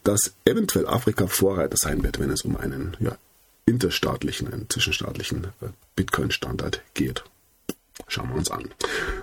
[0.03, 3.17] dass eventuell Afrika Vorreiter sein wird, wenn es um einen ja,
[3.65, 7.25] interstaatlichen, einen zwischenstaatlichen äh, Bitcoin-Standard geht.
[8.07, 8.69] Schauen wir uns an.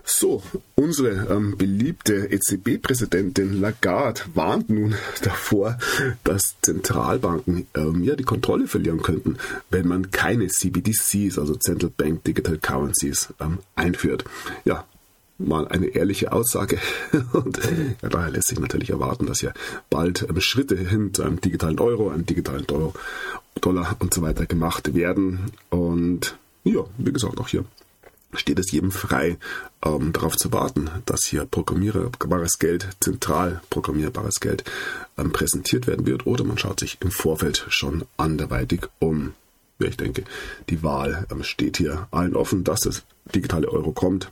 [0.05, 0.43] So,
[0.77, 5.79] unsere ähm, beliebte EZB-Präsidentin Lagarde warnt nun davor,
[6.25, 9.39] dass Zentralbanken ähm, ja die Kontrolle verlieren könnten,
[9.71, 14.25] wenn man keine CBDCs, also Central Bank Digital Currencies, ähm, einführt.
[14.65, 14.85] Ja,
[15.39, 16.79] mal eine ehrliche Aussage.
[17.33, 17.59] Und
[18.03, 19.53] ja, daher lässt sich natürlich erwarten, dass ja
[19.89, 24.95] bald ähm, Schritte hin zu einem digitalen Euro, einem digitalen Dollar und so weiter gemacht
[24.95, 25.51] werden.
[25.71, 27.65] Und ja, wie gesagt, auch hier
[28.35, 29.39] steht es jedem frei,
[29.85, 34.65] ähm, darauf zu warten, dass hier programmierbares Geld, zentral programmierbares Geld
[35.19, 39.35] ähm, präsentiert werden wird oder man schaut sich im Vorfeld schon anderweitig um.
[39.79, 40.25] Ja, ich denke,
[40.69, 43.03] die Wahl ähm, steht hier allen offen, dass das
[43.35, 44.31] digitale Euro kommt.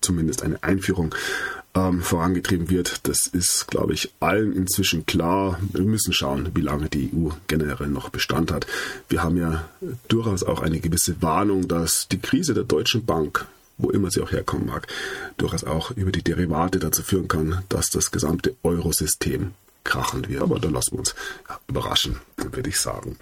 [0.00, 1.14] Zumindest eine Einführung
[1.74, 3.08] ähm, vorangetrieben wird.
[3.08, 5.58] Das ist, glaube ich, allen inzwischen klar.
[5.72, 8.66] Wir müssen schauen, wie lange die EU generell noch Bestand hat.
[9.08, 9.68] Wir haben ja
[10.08, 13.46] durchaus auch eine gewisse Warnung, dass die Krise der Deutschen Bank
[13.82, 14.86] wo immer sie auch herkommen mag,
[15.38, 19.52] durchaus auch über die Derivate dazu führen kann, dass das gesamte Eurosystem
[19.84, 20.42] krachen wird.
[20.42, 21.14] Aber da lassen wir uns
[21.66, 23.16] überraschen, würde ich sagen.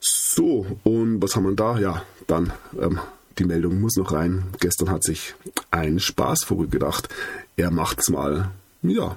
[0.00, 1.78] So, und was haben wir da?
[1.78, 3.00] Ja, dann ähm,
[3.38, 4.44] die Meldung muss noch rein.
[4.60, 5.34] Gestern hat sich
[5.70, 7.08] ein Spaßvogel gedacht,
[7.56, 8.50] er macht's mal
[8.82, 9.16] ja,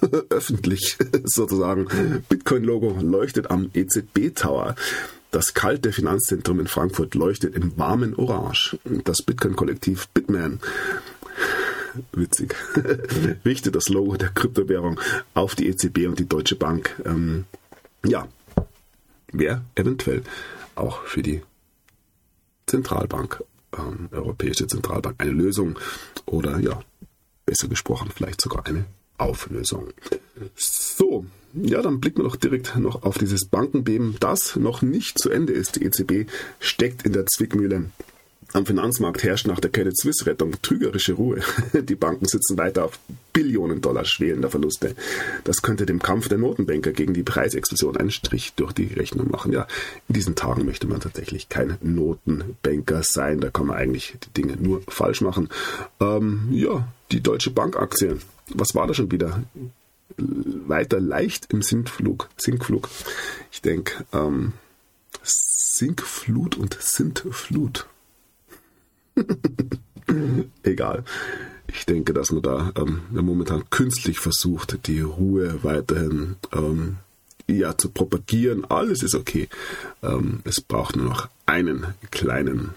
[0.30, 1.86] öffentlich sozusagen.
[2.28, 4.74] Bitcoin-Logo leuchtet am EZB-Tower.
[5.30, 8.78] Das kalte Finanzzentrum in Frankfurt leuchtet im warmen Orange.
[9.04, 10.60] Das Bitcoin-Kollektiv Bitman
[12.12, 12.54] witzig,
[13.44, 15.00] richtet das Logo der Kryptowährung
[15.34, 17.00] auf die EZB und die Deutsche Bank.
[17.04, 17.44] Ähm,
[18.04, 18.28] ja,
[19.32, 20.22] wäre eventuell
[20.74, 21.42] auch für die
[22.70, 23.42] Zentralbank,
[23.76, 25.78] ähm, Europäische Zentralbank, eine Lösung
[26.26, 26.80] oder ja,
[27.44, 28.84] besser gesprochen, vielleicht sogar eine
[29.18, 29.88] Auflösung.
[30.54, 35.30] So, ja, dann blicken wir doch direkt noch auf dieses Bankenbeben, das noch nicht zu
[35.30, 35.76] Ende ist.
[35.76, 36.30] Die EZB
[36.60, 37.90] steckt in der Zwickmühle.
[38.52, 41.40] Am Finanzmarkt herrscht nach der Credit Suisse Rettung trügerische Ruhe.
[41.72, 42.98] Die Banken sitzen weiter auf
[43.32, 44.94] Billionen Dollar schwelender Verluste.
[45.44, 49.52] Das könnte dem Kampf der Notenbanker gegen die Preisexplosion einen Strich durch die Rechnung machen.
[49.52, 49.66] Ja,
[50.08, 53.40] in diesen Tagen möchte man tatsächlich kein Notenbanker sein.
[53.40, 55.48] Da kann man eigentlich die Dinge nur falsch machen.
[56.00, 58.18] Ähm, ja, die Deutsche Bankaktie.
[58.54, 59.42] Was war da schon wieder?
[60.16, 62.28] Weiter leicht im Sinkflug.
[62.36, 62.88] Sinkflug.
[63.52, 64.52] Ich denke, ähm,
[65.22, 67.86] Sinkflut und Sintflut.
[70.62, 71.04] Egal.
[71.72, 76.96] Ich denke, dass man da ähm, momentan künstlich versucht, die Ruhe weiterhin ähm,
[77.46, 78.64] ja, zu propagieren.
[78.64, 79.48] Alles ist okay.
[80.02, 82.70] Ähm, es braucht nur noch einen kleinen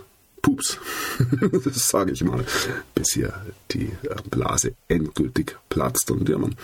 [0.44, 0.78] Pups,
[1.72, 2.46] sage ich mal,
[2.94, 3.34] bis hier
[3.72, 6.56] die äh, Blase endgültig platzt und ja, man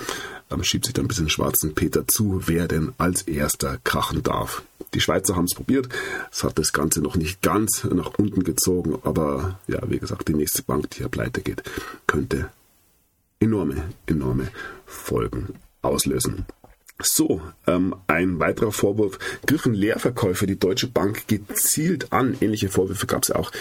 [0.64, 4.64] schiebt sich dann ein bisschen schwarzen Peter zu, wer denn als erster krachen darf.
[4.94, 5.88] Die Schweizer haben es probiert,
[6.30, 10.34] es hat das Ganze noch nicht ganz nach unten gezogen, aber ja, wie gesagt, die
[10.34, 11.64] nächste Bank, die hier pleite geht,
[12.06, 12.52] könnte
[13.40, 14.50] enorme, enorme
[14.86, 16.46] Folgen auslösen.
[17.02, 22.36] So, ähm, ein weiterer Vorwurf, griffen Leerverkäufe die Deutsche Bank gezielt an.
[22.42, 23.52] Ähnliche Vorwürfe gab es auch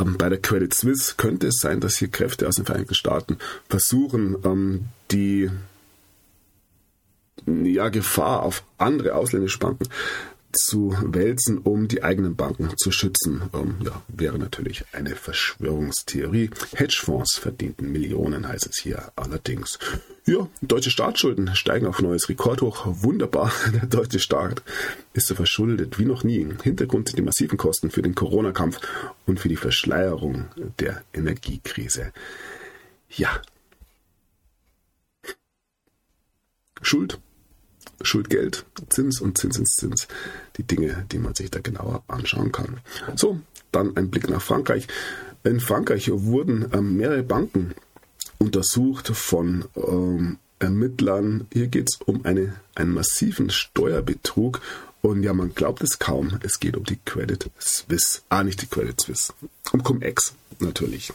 [0.00, 1.14] ähm, bei der Credit Suisse.
[1.16, 5.50] Könnte es sein, dass hier Kräfte aus den Vereinigten Staaten versuchen, ähm, die
[7.46, 9.88] ja, Gefahr auf andere ausländische Banken
[10.52, 13.42] zu wälzen, um die eigenen Banken zu schützen.
[13.54, 16.50] Ähm, ja, wäre natürlich eine Verschwörungstheorie.
[16.74, 19.78] Hedgefonds verdienten Millionen, heißt es hier allerdings.
[20.26, 22.86] Ja, deutsche Staatsschulden steigen auf neues Rekordhoch.
[22.86, 23.52] Wunderbar.
[23.72, 24.62] Der deutsche Staat
[25.12, 26.46] ist so verschuldet wie noch nie.
[26.62, 28.80] Hintergrund sind die massiven Kosten für den Corona-Kampf
[29.26, 30.46] und für die Verschleierung
[30.78, 32.12] der Energiekrise.
[33.08, 33.40] Ja.
[36.82, 37.18] Schuld
[38.02, 40.08] Schuldgeld, Zins und Zinseszins.
[40.56, 42.80] Die Dinge, die man sich da genauer anschauen kann.
[43.16, 43.40] So,
[43.72, 44.86] dann ein Blick nach Frankreich.
[45.44, 47.74] In Frankreich wurden ähm, mehrere Banken
[48.38, 51.46] untersucht von ähm, Ermittlern.
[51.52, 54.60] Hier geht es um eine, einen massiven Steuerbetrug
[55.02, 58.20] Und ja, man glaubt es kaum, es geht um die Credit Suisse.
[58.28, 59.32] Ah, nicht die Credit Suisse.
[59.72, 61.12] Um Cum-Ex natürlich.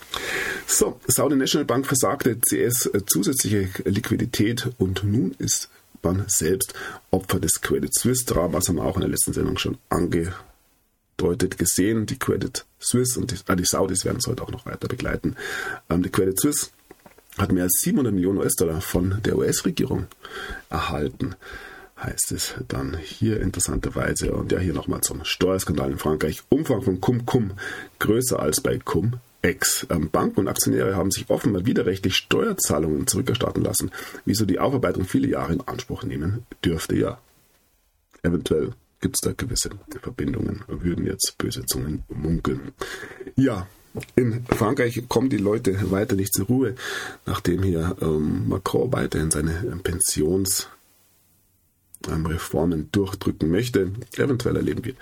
[0.66, 5.70] So, Saudi National Bank versagte CS zusätzliche Liquidität und nun ist
[6.06, 6.74] man selbst
[7.12, 12.06] Opfer des Credit Suisse Dramas, haben wir auch in der letzten Sendung schon angedeutet gesehen.
[12.06, 15.36] Die Credit Suisse und die, ah, die Saudis werden es heute auch noch weiter begleiten.
[15.90, 16.70] Ähm, die Credit Suisse
[17.38, 20.08] hat mehr als 700 Millionen US-Dollar von der US-Regierung
[20.70, 21.36] erhalten
[22.02, 24.34] heißt es dann hier interessanterweise.
[24.34, 26.44] Und ja, hier nochmal zum Steuerskandal in Frankreich.
[26.50, 27.54] Umfang von Cum-Cum
[28.00, 29.20] größer als bei Cum-Ex.
[29.90, 33.92] Ähm, Banken und Aktionäre haben sich offenbar widerrechtlich Steuerzahlungen zurückerstatten lassen.
[34.26, 37.20] Wieso die Aufarbeitung viele Jahre in Anspruch nehmen dürfte, ja.
[38.24, 38.72] Eventuell
[39.02, 39.70] gibt es da gewisse
[40.02, 42.72] Verbindungen, würden jetzt böse Zungen munkeln.
[43.36, 43.68] Ja,
[44.16, 46.76] in Frankreich kommen die Leute weiter nicht zur Ruhe,
[47.26, 49.52] nachdem hier ähm, Macron weiterhin seine
[49.84, 50.68] Pensions-
[52.08, 53.92] Reformen durchdrücken möchte.
[54.18, 54.94] Eventuell erleben wir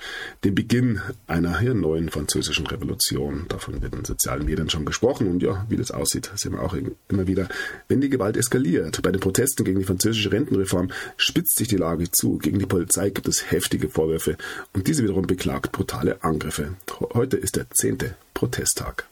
[0.43, 3.45] den Beginn einer neuen französischen Revolution.
[3.49, 5.27] Davon wird in sozialen Medien schon gesprochen.
[5.27, 6.75] Und ja, wie das aussieht, sehen wir auch
[7.09, 7.47] immer wieder,
[7.87, 9.01] wenn die Gewalt eskaliert.
[9.01, 12.37] Bei den Protesten gegen die französische Rentenreform spitzt sich die Lage zu.
[12.37, 14.37] Gegen die Polizei gibt es heftige Vorwürfe
[14.73, 16.75] und diese wiederum beklagt brutale Angriffe.
[17.13, 19.07] Heute ist der zehnte Protesttag.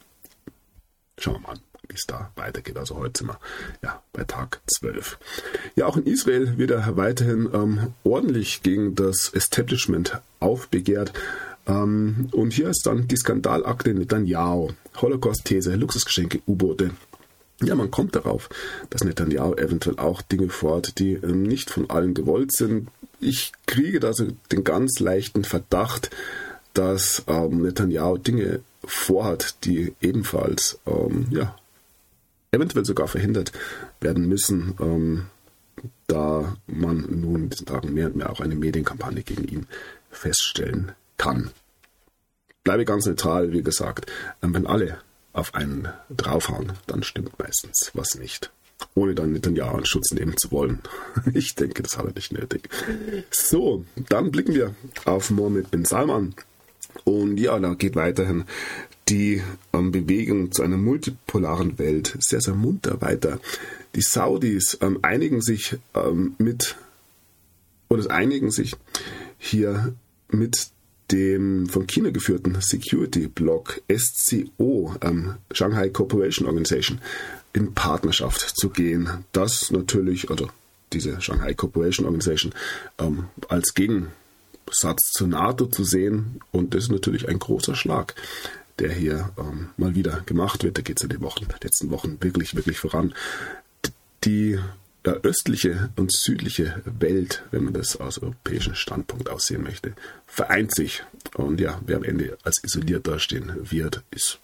[1.17, 2.77] Schauen wir mal wie es da weitergeht.
[2.77, 3.39] Also heute sind wir
[3.83, 5.17] ja, bei Tag 12.
[5.75, 11.13] Ja, auch in Israel wird er weiterhin ähm, ordentlich gegen das Establishment aufbegehrt.
[11.67, 14.69] Ähm, und hier ist dann die Skandalakte Netanyahu.
[15.01, 16.91] Holocaust-These, Luxusgeschenke, U-Boote.
[17.61, 18.49] Ja, man kommt darauf,
[18.89, 22.89] dass Netanyahu eventuell auch Dinge fordert, die ähm, nicht von allen gewollt sind.
[23.19, 26.09] Ich kriege da so den ganz leichten Verdacht,
[26.73, 31.55] dass ähm, Netanyahu Dinge vorhat, die ebenfalls ähm, ja,
[32.51, 33.51] eventuell sogar verhindert
[33.99, 35.25] werden müssen, ähm,
[36.07, 39.67] da man nun in diesen Tagen mehr und mehr auch eine Medienkampagne gegen ihn
[40.09, 41.51] feststellen kann.
[42.63, 44.11] Bleibe ganz neutral, wie gesagt.
[44.43, 44.99] Ähm, wenn alle
[45.33, 48.51] auf einen draufhauen, dann stimmt meistens was nicht.
[48.95, 50.81] Ohne dann Netanyahu einen Schutz nehmen zu wollen.
[51.33, 52.69] Ich denke, das hat er nicht nötig.
[53.29, 54.75] So, dann blicken wir
[55.05, 56.35] auf Mohammed bin Salman.
[57.03, 58.45] Und ja, da geht weiterhin
[59.09, 59.41] die
[59.73, 63.39] ähm, Bewegung zu einer multipolaren Welt sehr, sehr munter weiter.
[63.95, 66.77] Die Saudis ähm, einigen sich ähm, mit
[67.89, 68.75] oder einigen sich
[69.37, 69.93] hier
[70.29, 70.69] mit
[71.11, 77.01] dem von China geführten Security-Block SCO, ähm, Shanghai Cooperation Organization,
[77.53, 79.25] in Partnerschaft zu gehen.
[79.33, 80.47] Das natürlich, oder
[80.93, 82.53] diese Shanghai Cooperation Organization,
[82.97, 86.39] ähm, als Gegensatz zur NATO zu sehen.
[86.51, 88.15] Und das ist natürlich ein großer Schlag
[88.79, 90.77] der hier ähm, mal wieder gemacht wird.
[90.77, 93.13] Da geht es in den Wochen, letzten Wochen wirklich, wirklich voran.
[94.23, 94.59] Die
[95.05, 99.93] ja, östliche und südliche Welt, wenn man das aus europäischem Standpunkt aussehen möchte,
[100.27, 101.03] vereint sich.
[101.35, 104.39] Und ja, wer am Ende als isoliert dastehen wird, ist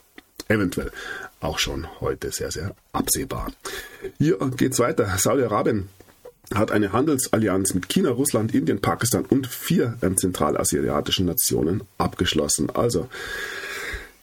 [0.47, 0.91] eventuell
[1.39, 3.51] auch schon heute sehr, sehr absehbar.
[4.17, 5.17] Hier geht es weiter.
[5.17, 5.89] Saudi-Arabien
[6.53, 12.69] hat eine Handelsallianz mit China, Russland, Indien, Pakistan und vier zentralasiatischen Nationen abgeschlossen.
[12.69, 13.09] Also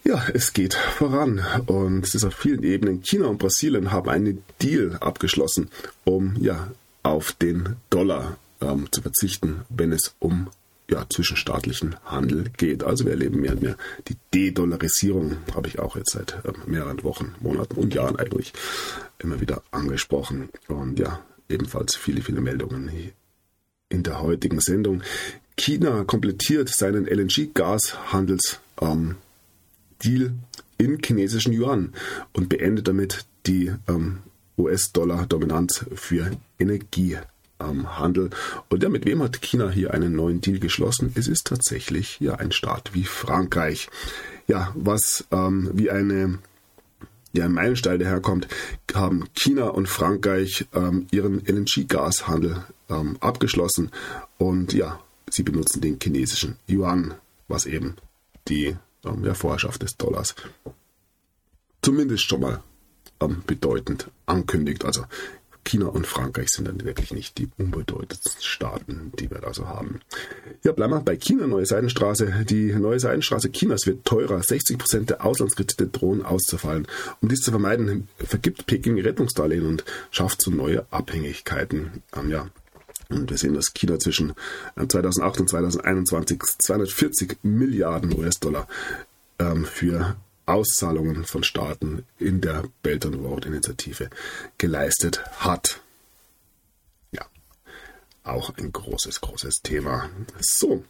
[0.04, 3.02] ja, es geht voran und es ist auf vielen Ebenen.
[3.02, 5.70] China und Brasilien haben einen Deal abgeschlossen,
[6.04, 6.70] um ja
[7.02, 10.48] auf den Dollar ähm, zu verzichten, wenn es um
[10.90, 12.84] ja, zwischenstaatlichen Handel geht.
[12.84, 13.76] Also wir erleben mehr und mehr
[14.08, 18.52] die De-Dollarisierung, habe ich auch jetzt seit ähm, mehreren Wochen, Monaten und Jahren eigentlich
[19.18, 20.50] immer wieder angesprochen.
[20.68, 22.90] Und ja, ebenfalls viele, viele Meldungen
[23.88, 25.02] in der heutigen Sendung.
[25.56, 29.16] China komplettiert seinen LNG-Gashandels ähm,
[30.02, 30.32] Deal
[30.78, 31.92] in chinesischen Yuan
[32.32, 34.18] und beendet damit die ähm,
[34.58, 37.26] US-Dollar-Dominanz für Energiehandel.
[37.60, 38.30] Ähm,
[38.68, 41.12] und ja, mit wem hat China hier einen neuen Deal geschlossen?
[41.14, 43.88] Es ist tatsächlich ja ein Staat wie Frankreich.
[44.46, 46.38] Ja, was ähm, wie eine
[47.32, 48.46] ja, ein Meilenstein daherkommt,
[48.94, 53.90] haben China und Frankreich ähm, ihren LNG-Gashandel ähm, abgeschlossen
[54.38, 57.14] und ja, sie benutzen den chinesischen Yuan,
[57.48, 57.96] was eben
[58.48, 60.34] die ähm, ja, Vorherrschaft des Dollars
[61.84, 62.62] zumindest schon mal
[63.20, 64.84] ähm, bedeutend ankündigt.
[64.84, 65.04] Also
[65.64, 70.00] China und Frankreich sind dann wirklich nicht die unbedeutendsten Staaten, die wir da so haben.
[70.62, 72.44] Ja, bleiben wir bei China, neue Seidenstraße.
[72.48, 74.42] Die neue Seidenstraße Chinas wird teurer.
[74.42, 76.86] 60 Prozent der Auslandskredite drohen auszufallen.
[77.20, 82.02] Um dies zu vermeiden, vergibt Peking Rettungsdarlehen und schafft so neue Abhängigkeiten.
[82.14, 82.48] Ähm, ja,
[83.08, 84.34] und wir sehen, dass China zwischen
[84.76, 88.66] 2008 äh, und 2021 240 Milliarden US-Dollar
[89.38, 94.10] ähm, für Auszahlungen von Staaten in der Belt and Road Initiative
[94.58, 95.80] geleistet hat.
[97.12, 97.24] Ja.
[98.24, 100.10] auch ein großes, großes Thema.
[100.40, 100.84] So,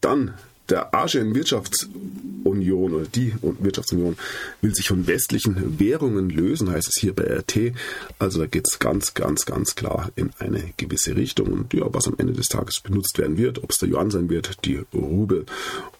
[0.00, 0.34] dann
[0.68, 4.16] der Asien Wirtschaftsunion oder die Wirtschaftsunion
[4.60, 7.72] will sich von westlichen Währungen lösen, heißt es hier bei RT.
[8.18, 11.48] Also da geht es ganz, ganz, ganz klar in eine gewisse Richtung.
[11.48, 14.28] Und ja, was am Ende des Tages benutzt werden wird, ob es der Yuan sein
[14.28, 15.46] wird, die Rubel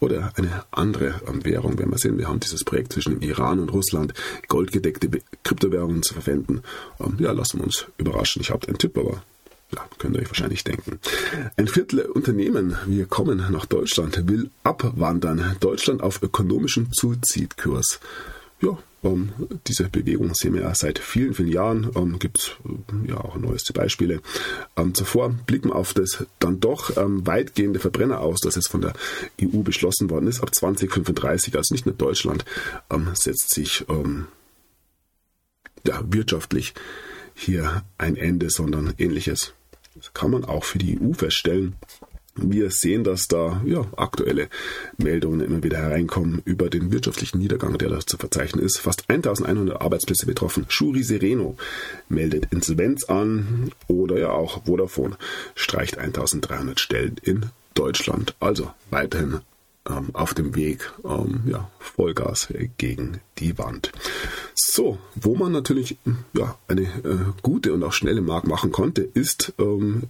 [0.01, 2.19] oder eine andere ähm, Währung, werden wir sehen.
[2.19, 4.15] Wir haben dieses Projekt zwischen Iran und Russland,
[4.49, 5.09] goldgedeckte
[5.43, 6.63] Kryptowährungen zu verwenden.
[7.01, 8.43] Ähm, ja, lassen wir uns überraschen.
[8.43, 9.23] Ich habe einen Tipp, aber
[9.75, 10.99] ja, könnt ihr euch wahrscheinlich denken.
[11.57, 15.57] Ein Viertel Unternehmen, wir kommen nach Deutschland, will abwandern.
[15.61, 18.01] Deutschland auf ökonomischem Suizidkurs.
[18.61, 19.33] Ja, ähm,
[19.67, 21.91] diese Bewegung sehen wir ja seit vielen, vielen Jahren.
[21.95, 24.21] Ähm, Gibt es äh, ja auch neueste Beispiele.
[24.77, 28.81] Ähm, zuvor blicken wir auf das dann doch ähm, weitgehende Verbrenner aus, das jetzt von
[28.81, 28.95] der
[29.41, 30.41] EU beschlossen worden ist.
[30.41, 32.45] Ab 2035, also nicht nur Deutschland,
[32.91, 34.27] ähm, setzt sich ähm,
[35.87, 36.75] ja, wirtschaftlich
[37.35, 39.55] hier ein Ende, sondern ähnliches.
[39.99, 41.77] Das kann man auch für die EU feststellen.
[42.41, 44.49] Wir sehen, dass da ja, aktuelle
[44.97, 48.79] Meldungen immer wieder hereinkommen über den wirtschaftlichen Niedergang, der da zu verzeichnen ist.
[48.79, 50.65] Fast 1100 Arbeitsplätze betroffen.
[50.69, 51.57] Shuri Sereno
[52.09, 55.17] meldet Insolvenz an oder ja auch Vodafone
[55.57, 58.37] streicht 1300 Stellen in Deutschland.
[58.39, 59.41] Also weiterhin
[59.89, 63.93] ähm, auf dem Weg ähm, ja, Vollgas gegen die Wand.
[64.55, 65.99] So, wo man natürlich
[66.33, 70.05] ja, eine äh, gute und auch schnelle Mark machen konnte, ist ähm,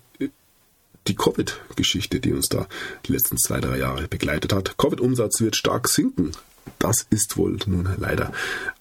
[1.07, 2.67] die Covid-Geschichte, die uns da
[3.07, 4.77] die letzten zwei, drei Jahre begleitet hat.
[4.77, 6.33] Covid-Umsatz wird stark sinken.
[6.79, 8.33] Das ist wohl nun leider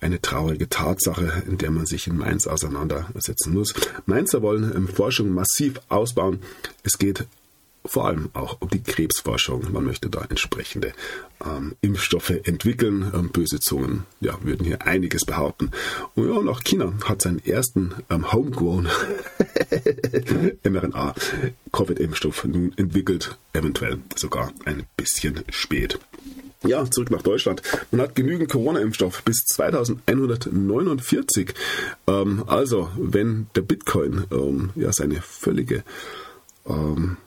[0.02, 3.74] eine traurige Tatsache, in der man sich in Mainz auseinandersetzen muss.
[4.06, 6.41] Mainzer wollen ähm, Forschung massiv ausbauen.
[6.84, 7.26] Es geht
[7.88, 9.72] vor allem auch um die Krebsforschung.
[9.72, 10.94] Man möchte da entsprechende
[11.44, 13.12] ähm, Impfstoffe entwickeln.
[13.14, 15.72] Ähm, böse Zungen ja, würden hier einiges behaupten.
[16.16, 18.88] Und, ja, und auch China hat seinen ersten ähm, Homegrown
[20.64, 26.00] mRNA-Covid-Impfstoff nun entwickelt, eventuell sogar ein bisschen spät.
[26.66, 27.62] Ja, zurück nach Deutschland.
[27.92, 31.54] Man hat genügend Corona-Impfstoff bis 2149.
[32.08, 35.84] Ähm, also, wenn der Bitcoin ähm, ja seine völlige
[36.66, 37.18] ähm,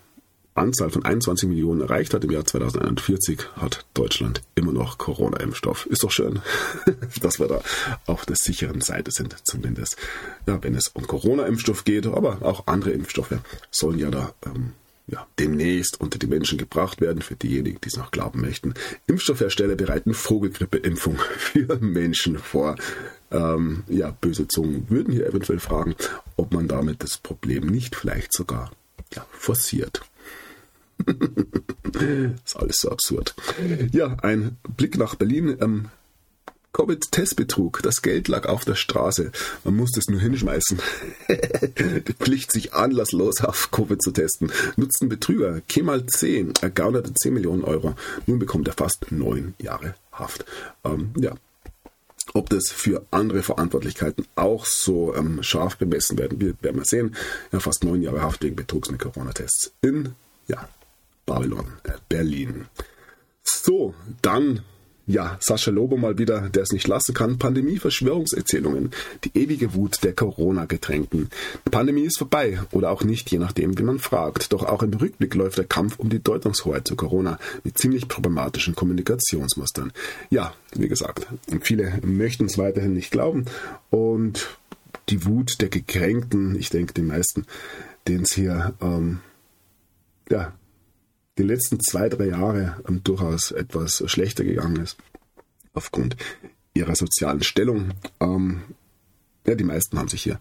[0.55, 5.87] Anzahl von 21 Millionen erreicht hat im Jahr 2041, hat Deutschland immer noch Corona-Impfstoff.
[5.87, 6.41] Ist doch schön,
[7.23, 7.63] dass wir da
[8.07, 9.97] auf der sicheren Seite sind, zumindest.
[10.47, 13.39] Ja, wenn es um Corona-Impfstoff geht, aber auch andere Impfstoffe
[13.71, 14.73] sollen ja da ähm,
[15.11, 18.75] ja, demnächst unter die Menschen gebracht werden, für diejenigen, die es noch glauben möchten.
[19.07, 22.77] Impfstoffhersteller bereiten Vogelgrippeimpfung für Menschen vor.
[23.33, 25.95] Ähm, ja, böse Zungen würden hier eventuell fragen,
[26.37, 28.73] ob man damit das Problem nicht vielleicht sogar
[29.15, 30.03] ja, forciert.
[32.45, 33.35] ist alles so absurd.
[33.93, 35.57] Ja, ein Blick nach Berlin.
[35.61, 35.89] Ähm,
[36.73, 37.83] Covid-Testbetrug.
[37.83, 39.33] Das Geld lag auf der Straße.
[39.65, 40.79] Man musste es nur hinschmeißen.
[41.29, 44.53] Die Pflicht, sich anlasslos auf Covid zu testen.
[44.77, 45.61] Nutzten Betrüger.
[45.69, 47.95] Kemal 10 ergaunerte 10 Millionen Euro.
[48.27, 50.45] Nun bekommt er fast neun Jahre Haft.
[50.85, 51.35] Ähm, ja.
[52.33, 57.17] Ob das für andere Verantwortlichkeiten auch so ähm, scharf bemessen werden wird, werden wir sehen.
[57.51, 60.15] Ja, fast neun Jahre Haft wegen Betrugs mit Corona-Tests in
[60.47, 60.69] ja,
[61.31, 62.67] Babylon, äh, Berlin.
[63.45, 64.63] So, dann
[65.07, 67.39] ja, Sascha Lobo mal wieder, der es nicht lassen kann.
[67.39, 68.91] Pandemie-Verschwörungserzählungen.
[69.25, 71.31] Die ewige Wut der Corona-Getränken.
[71.67, 74.53] Die Pandemie ist vorbei oder auch nicht, je nachdem, wie man fragt.
[74.53, 78.77] Doch auch im Rückblick läuft der Kampf um die Deutungshoheit zu Corona mit ziemlich problematischen
[78.77, 79.93] Kommunikationsmustern.
[80.31, 81.27] Ja, wie gesagt,
[81.61, 83.47] viele möchten es weiterhin nicht glauben
[83.91, 84.59] und
[85.09, 87.47] die Wut der Gekränkten, ich denke, die meisten,
[88.07, 89.21] denen es hier ähm,
[90.31, 90.53] ja,
[91.41, 94.99] die letzten zwei, drei Jahre ähm, durchaus etwas schlechter gegangen ist.
[95.73, 96.17] Aufgrund
[96.75, 97.93] ihrer sozialen Stellung.
[98.21, 98.63] Ähm,
[99.47, 100.39] ja, die meisten haben sich hier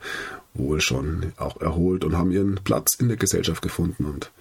[0.54, 4.06] wohl schon auch erholt und haben ihren Platz in der Gesellschaft gefunden.
[4.06, 4.32] Und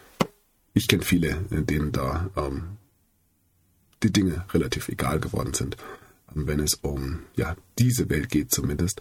[0.75, 2.65] ich kenne viele, denen da ähm,
[4.03, 5.77] die Dinge relativ egal geworden sind,
[6.35, 9.01] wenn es um ja, diese Welt geht zumindest.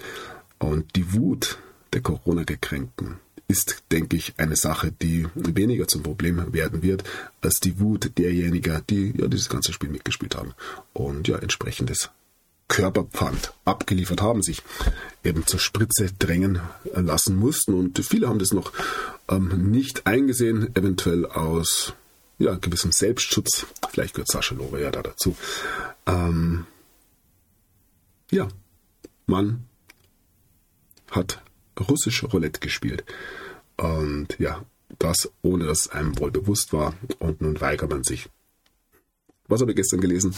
[0.60, 1.58] Und die Wut
[1.93, 7.04] der Corona-Gekränkten ist, denke ich, eine Sache, die weniger zum Problem werden wird,
[7.41, 10.54] als die Wut derjenigen, die ja dieses ganze Spiel mitgespielt haben
[10.93, 12.10] und ja entsprechendes
[12.68, 14.62] Körperpfand abgeliefert haben, sich
[15.24, 16.60] eben zur Spritze drängen
[16.93, 17.74] lassen mussten.
[17.74, 18.74] Und viele haben das noch
[19.30, 21.93] ähm, nicht eingesehen, eventuell aus
[22.39, 23.66] ja, gewissem Selbstschutz.
[23.89, 25.38] Vielleicht gehört Sascha Lobe ja da dazu.
[26.06, 26.66] Ähm,
[28.30, 28.50] ja,
[29.26, 29.66] man
[31.10, 31.41] hat
[31.80, 33.04] russisch Roulette gespielt.
[33.78, 34.66] Und ja,
[35.00, 36.94] das ohne dass es einem wohl bewusst war.
[37.20, 38.30] Und nun weigert man sich.
[39.48, 40.36] Was habe ich gestern gelesen?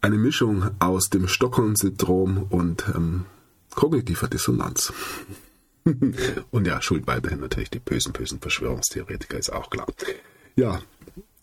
[0.00, 3.26] Eine Mischung aus dem Stockholm-Syndrom und ähm,
[3.74, 4.92] kognitiver Dissonanz.
[6.50, 9.86] Und ja, schuld weiterhin natürlich die bösen, bösen Verschwörungstheoretiker, ist auch klar.
[10.54, 10.82] Ja,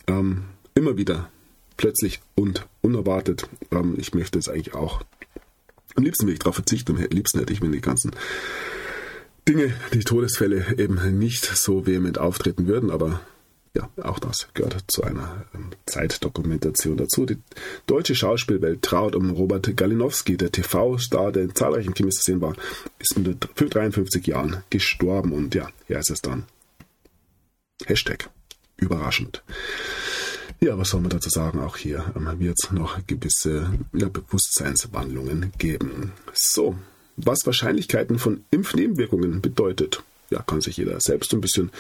[0.05, 0.43] ähm,
[0.75, 1.31] immer wieder
[1.75, 3.49] plötzlich und unerwartet.
[3.71, 5.01] Ähm, ich möchte es eigentlich auch,
[5.95, 8.11] am liebsten will ich darauf verzichten, am liebsten hätte ich mir die ganzen
[9.47, 13.21] Dinge, die Todesfälle eben nicht so vehement auftreten würden, aber
[13.73, 17.25] ja, auch das gehört zu einer ähm, Zeitdokumentation dazu.
[17.25, 17.37] Die
[17.85, 22.55] deutsche Schauspielwelt traut um Robert Galinowski, der TV-Star, der in zahlreichen Krimis zu sehen war,
[22.97, 26.45] ist mit 53 Jahren gestorben und ja, hier ist es dann.
[27.85, 28.29] Hashtag
[28.77, 29.43] überraschend.
[30.59, 31.59] Ja, was soll man dazu sagen?
[31.59, 36.13] Auch hier ähm, wird es noch gewisse ja, Bewusstseinswandlungen geben.
[36.33, 36.75] So,
[37.17, 41.71] was Wahrscheinlichkeiten von Impfnebenwirkungen bedeutet, ja, kann sich jeder selbst ein bisschen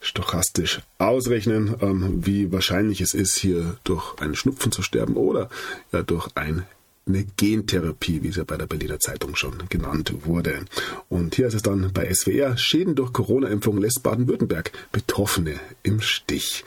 [0.00, 5.48] stochastisch ausrechnen, ähm, wie wahrscheinlich es ist, hier durch einen Schnupfen zu sterben oder
[5.92, 6.66] ja, durch ein
[7.06, 10.64] eine Gentherapie, wie es ja bei der Berliner Zeitung schon genannt wurde.
[11.08, 16.64] Und hier ist es dann bei SWR, Schäden durch Corona-Impfung lässt Baden-Württemberg Betroffene im Stich.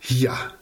[0.00, 0.52] Ja,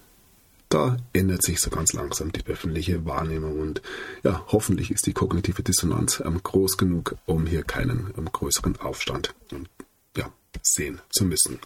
[0.75, 3.81] da ändert sich so ganz langsam die öffentliche Wahrnehmung und
[4.25, 9.35] ja, hoffentlich ist die kognitive Dissonanz ähm, groß genug, um hier keinen ähm, größeren Aufstand
[9.53, 9.66] ähm,
[10.16, 11.61] ja, sehen zu müssen.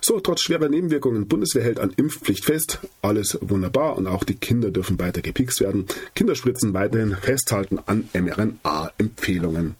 [0.00, 2.78] So, trotz schwerer Nebenwirkungen, Bundeswehr hält an Impfpflicht fest.
[3.02, 5.84] Alles wunderbar und auch die Kinder dürfen weiter gepikst werden.
[6.14, 9.74] Kinderspritzen weiterhin festhalten an mRNA-Empfehlungen.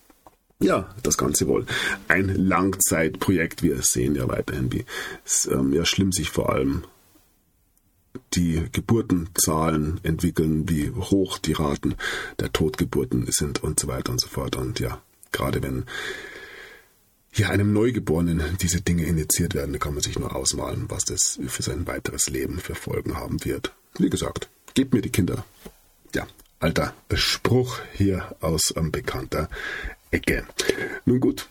[0.60, 1.64] Ja, das Ganze wohl
[2.08, 3.62] ein Langzeitprojekt.
[3.62, 4.84] Wir sehen ja weiterhin, wie
[5.50, 6.84] ähm, ja schlimm sich vor allem
[8.34, 11.94] die Geburtenzahlen entwickeln, wie hoch die Raten
[12.40, 14.56] der Totgeburten sind und so weiter und so fort.
[14.56, 15.00] Und ja,
[15.32, 15.84] gerade wenn
[17.32, 21.38] ja einem Neugeborenen diese Dinge initiiert werden, da kann man sich nur ausmalen, was das
[21.46, 23.72] für sein weiteres Leben für Folgen haben wird.
[23.98, 25.44] Wie gesagt, gebt mir die Kinder.
[26.14, 26.26] Ja,
[26.60, 29.48] alter Spruch hier aus ähm, bekannter
[30.10, 30.44] Ecke.
[31.04, 31.48] Nun gut,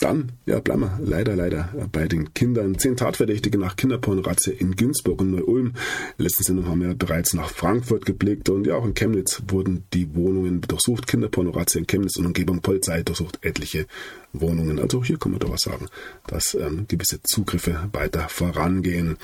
[0.00, 2.78] dann, ja, bleiben wir leider, leider bei den Kindern.
[2.78, 5.74] Zehn Tatverdächtige nach Kinderpornorazzia in Günzburg und Neu-Ulm.
[6.16, 10.14] Letzten Sendung haben wir bereits nach Frankfurt geblickt und ja, auch in Chemnitz wurden die
[10.14, 11.06] Wohnungen durchsucht.
[11.06, 12.60] Kinderpornorazzia in Chemnitz und Umgebung.
[12.60, 13.86] Polizei durchsucht etliche
[14.32, 14.78] Wohnungen.
[14.78, 15.86] Also hier kann man doch was sagen,
[16.26, 19.18] dass ähm, gewisse Zugriffe weiter vorangehen.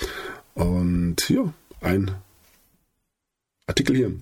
[0.55, 2.11] Und ja, ein
[3.67, 4.13] Artikel hier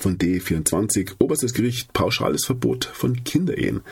[0.00, 1.16] von D24.
[1.18, 3.82] Oberstes Gericht, pauschales Verbot von Kinderehen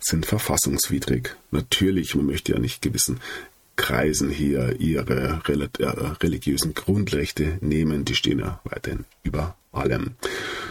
[0.00, 1.36] sind verfassungswidrig.
[1.50, 3.20] Natürlich, man möchte ja nicht gewissen
[3.76, 8.04] Kreisen hier ihre äh, religiösen Grundrechte nehmen.
[8.04, 10.12] Die stehen ja weiterhin über allem.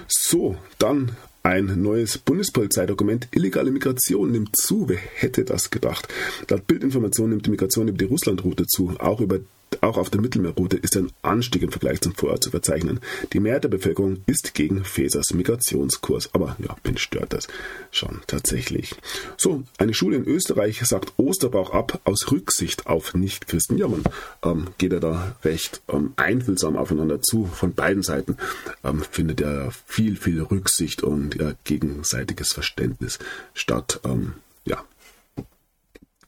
[0.07, 3.30] So, dann ein neues Bundespolizeidokument.
[3.32, 4.89] Illegale Migration nimmt zu.
[4.89, 6.07] Wer hätte das gedacht?
[6.49, 8.95] Laut Bildinformation nimmt die Migration über die Russlandroute zu.
[8.99, 9.39] Auch über
[9.82, 12.99] auch auf der Mittelmeerroute ist ein Anstieg im Vergleich zum Vorjahr zu verzeichnen.
[13.34, 16.34] Die Mehrheit der Bevölkerung ist gegen Fesers Migrationskurs.
[16.34, 17.47] Aber ja, wen stört das
[17.91, 18.95] schon tatsächlich?
[19.38, 23.78] So, eine Schule in Österreich sagt Osterbauch ab aus Rücksicht auf Nichtchristen.
[23.78, 24.03] Ja, man
[24.43, 27.45] ähm, geht ja da recht ähm, einfühlsam aufeinander zu.
[27.45, 28.38] Von beiden Seiten
[28.84, 33.20] ähm, findet ja viel, viel Rücksicht und ja, gegenseitiges Verständnis
[33.53, 33.99] statt.
[34.05, 34.34] Ähm,
[34.65, 34.84] ja,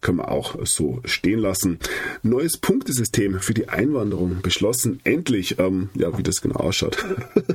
[0.02, 1.80] können wir auch so stehen lassen.
[2.24, 5.00] Neues Punktesystem für die Einwanderung beschlossen.
[5.04, 7.06] Endlich, ähm, ja, wie das genau ausschaut.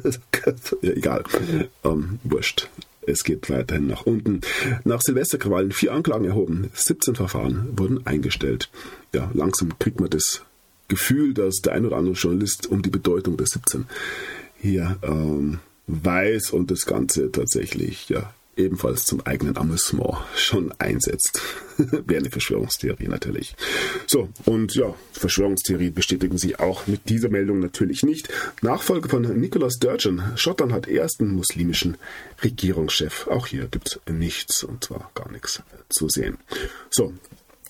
[0.82, 1.24] ja, egal.
[1.84, 2.68] Ähm, wurscht.
[3.06, 4.40] Es geht weiterhin nach unten.
[4.84, 8.70] Nach Silvesterkrawallen vier Anklagen erhoben, 17 Verfahren wurden eingestellt.
[9.12, 10.42] Ja, langsam kriegt man das
[10.88, 13.86] Gefühl, dass der ein oder andere Journalist um die Bedeutung der 17
[14.56, 21.40] hier ähm, weiß und das Ganze tatsächlich ja ebenfalls zum eigenen Amüsement schon einsetzt.
[21.76, 23.54] Wäre eine Verschwörungstheorie natürlich.
[24.06, 28.28] So, und ja, Verschwörungstheorien bestätigen sich auch mit dieser Meldung natürlich nicht.
[28.62, 30.22] Nachfolger von Nicholas Sturgeon.
[30.36, 31.96] Schottland hat ersten muslimischen
[32.42, 33.26] Regierungschef.
[33.28, 36.38] Auch hier gibt es nichts und zwar gar nichts zu sehen.
[36.90, 37.12] So,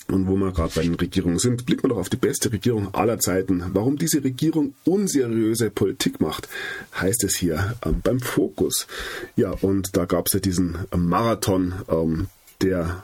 [0.08, 2.92] und wo wir gerade bei den Regierungen sind, blicken wir doch auf die beste Regierung
[2.94, 3.64] aller Zeiten.
[3.72, 6.48] Warum diese Regierung unseriöse Politik macht,
[7.00, 8.86] heißt es hier ähm, beim Fokus.
[9.36, 12.26] Ja, und da gab es ja diesen ähm, Marathon, ähm,
[12.60, 13.02] der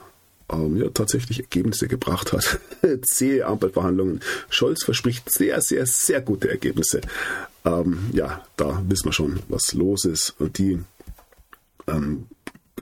[0.53, 2.61] ähm, ja, tatsächlich Ergebnisse gebracht hat.
[3.03, 4.20] Zähe Ampelverhandlungen.
[4.51, 7.01] Scholz verspricht sehr, sehr, sehr gute Ergebnisse.
[7.64, 10.34] Ähm, ja, da wissen wir schon, was los ist.
[10.38, 10.80] Und die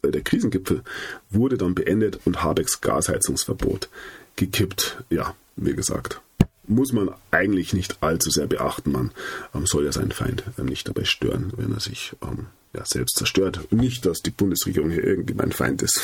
[0.03, 0.83] äh, der Krisengipfel
[1.31, 3.89] wurde dann beendet und Habecks Gasheizungsverbot
[4.37, 5.03] gekippt.
[5.11, 6.21] Ja, wie gesagt,
[6.69, 8.93] muss man eigentlich nicht allzu sehr beachten.
[8.93, 9.11] Man
[9.55, 13.17] ähm, soll ja seinen Feind ähm, nicht dabei stören, wenn er sich ähm, ja, selbst
[13.17, 13.73] zerstört.
[13.73, 16.01] Nicht, dass die Bundesregierung hier irgendwie mein Feind ist.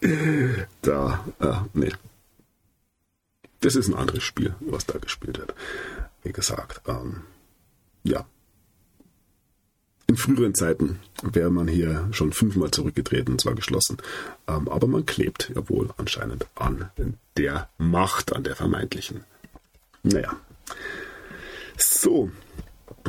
[0.82, 1.92] da, äh, nee.
[3.60, 5.52] Das ist ein anderes Spiel, was da gespielt wird.
[6.22, 7.22] Wie gesagt, ähm,
[8.04, 8.24] ja,
[10.08, 13.98] in früheren Zeiten wäre man hier schon fünfmal zurückgetreten, und zwar geschlossen.
[14.48, 16.90] Ähm, aber man klebt ja wohl anscheinend an
[17.36, 19.24] der Macht, an der vermeintlichen.
[20.02, 20.34] Naja.
[21.76, 22.30] So,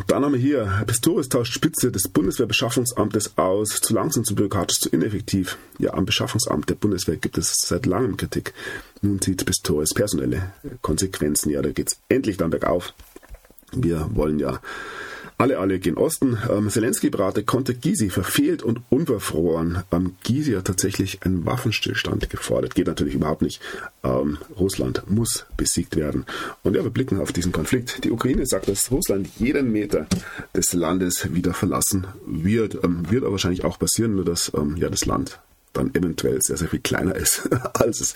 [0.07, 3.69] dann haben wir hier, Pistorius tauscht Spitze des Bundeswehrbeschaffungsamtes aus.
[3.81, 5.57] Zu langsam, zu bürokratisch, zu ineffektiv.
[5.77, 8.53] Ja, am Beschaffungsamt der Bundeswehr gibt es seit langem Kritik.
[9.01, 11.49] Nun zieht Pistorius personelle Konsequenzen.
[11.49, 12.93] Ja, da geht es endlich dann bergauf.
[13.71, 14.59] Wir wollen ja
[15.39, 16.37] alle, alle gehen Osten.
[16.49, 19.83] Ähm, Zelensky-Berater konnte Gysi verfehlt und unverfroren.
[19.91, 22.75] Ähm, Gysi hat tatsächlich einen Waffenstillstand gefordert.
[22.75, 23.61] Geht natürlich überhaupt nicht.
[24.03, 26.25] Ähm, Russland muss besiegt werden.
[26.63, 28.03] Und ja, wir blicken auf diesen Konflikt.
[28.03, 30.07] Die Ukraine sagt, dass Russland jeden Meter
[30.53, 32.83] des Landes wieder verlassen wird.
[32.83, 35.39] Ähm, wird aber wahrscheinlich auch passieren, nur dass ähm, ja das Land
[35.73, 38.13] dann eventuell sehr, sehr viel kleiner ist, als es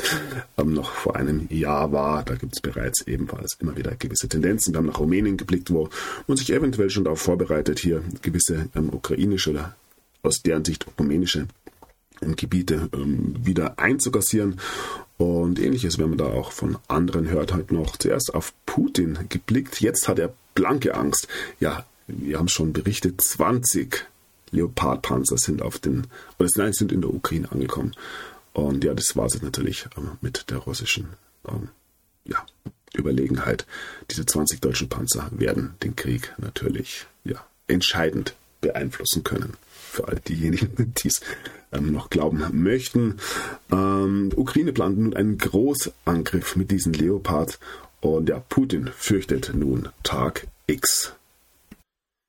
[0.58, 2.24] ähm, noch vor einem Jahr war.
[2.24, 4.74] Da gibt es bereits ebenfalls immer wieder gewisse Tendenzen.
[4.74, 5.89] Wir haben nach Rumänien geblickt, wo
[6.28, 9.76] man sich eventuell schon darauf vorbereitet, hier gewisse ähm, ukrainische oder
[10.22, 11.47] aus deren Sicht rumänische
[12.22, 14.60] ähm, Gebiete ähm, wieder einzukassieren.
[15.18, 19.80] Und ähnliches, wenn man da auch von anderen hört, halt noch zuerst auf Putin geblickt.
[19.80, 21.28] Jetzt hat er blanke Angst.
[21.60, 24.06] Ja, wir haben schon berichtet, 20
[24.54, 26.08] Leopardpanzer sind auf den,
[26.39, 27.93] oder nein, sind in der Ukraine angekommen.
[28.54, 31.10] Und ja, das war es natürlich ähm, mit der russischen
[31.47, 31.70] ähm,
[32.26, 32.38] ja,
[32.95, 33.66] Überlegenheit.
[34.12, 39.54] Diese 20 deutschen Panzer werden den Krieg natürlich ja, entscheidend beeinflussen können.
[39.91, 41.22] Für all diejenigen, die es
[41.72, 43.18] ähm, noch glauben möchten.
[43.72, 47.60] Ähm, Ukraine plant nun einen Großangriff mit diesen Leopard
[48.01, 51.14] und ja, Putin fürchtet nun Tag X.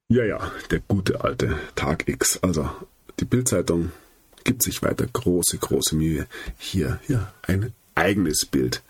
[0.09, 2.39] Ja, ja, der gute alte Tag X.
[2.43, 2.69] Also
[3.21, 3.91] die Bildzeitung
[4.45, 6.27] gibt sich weiter große, große Mühe,
[6.59, 8.83] hier ja, ein eigenes Bild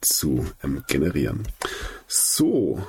[0.00, 1.46] zu ähm, generieren.
[2.08, 2.84] So.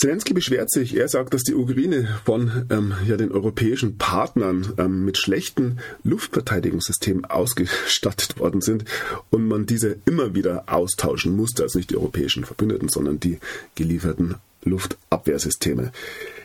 [0.00, 0.96] Zelensky beschwert sich.
[0.96, 7.26] Er sagt, dass die Ukraine von ähm, ja, den europäischen Partnern ähm, mit schlechten Luftverteidigungssystemen
[7.26, 8.86] ausgestattet worden sind
[9.28, 11.64] und man diese immer wieder austauschen musste.
[11.64, 13.38] Also nicht die europäischen Verbündeten, sondern die
[13.74, 15.92] gelieferten Luftabwehrsysteme.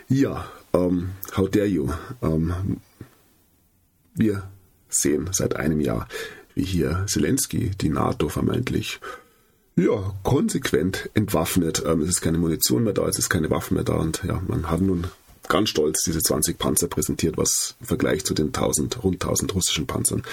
[0.07, 1.89] Ja, ähm, how dare you?
[2.22, 2.78] Ähm,
[4.13, 4.43] wir
[4.89, 6.07] sehen seit einem Jahr,
[6.53, 8.99] wie hier Zelensky die NATO vermeintlich
[9.76, 11.84] ja, konsequent entwaffnet.
[11.86, 14.41] Ähm, es ist keine Munition mehr da, es ist keine Waffen mehr da und ja,
[14.47, 15.07] man hat nun
[15.47, 19.86] ganz stolz diese 20 Panzer präsentiert, was im Vergleich zu den 1000, rund 1000 russischen
[19.86, 20.24] Panzern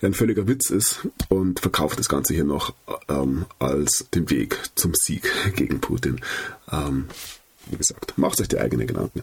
[0.00, 2.74] ja ein völliger Witz ist und verkauft das Ganze hier noch
[3.08, 6.20] ähm, als den Weg zum Sieg gegen Putin.
[6.70, 7.06] Ähm,
[7.70, 9.22] wie gesagt, macht euch die eigene Gedanken.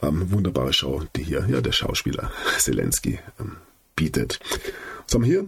[0.00, 3.56] Ähm, wunderbare Show, die hier ja, der Schauspieler Zelensky ähm,
[3.96, 4.40] bietet.
[5.06, 5.46] Was haben wir hier?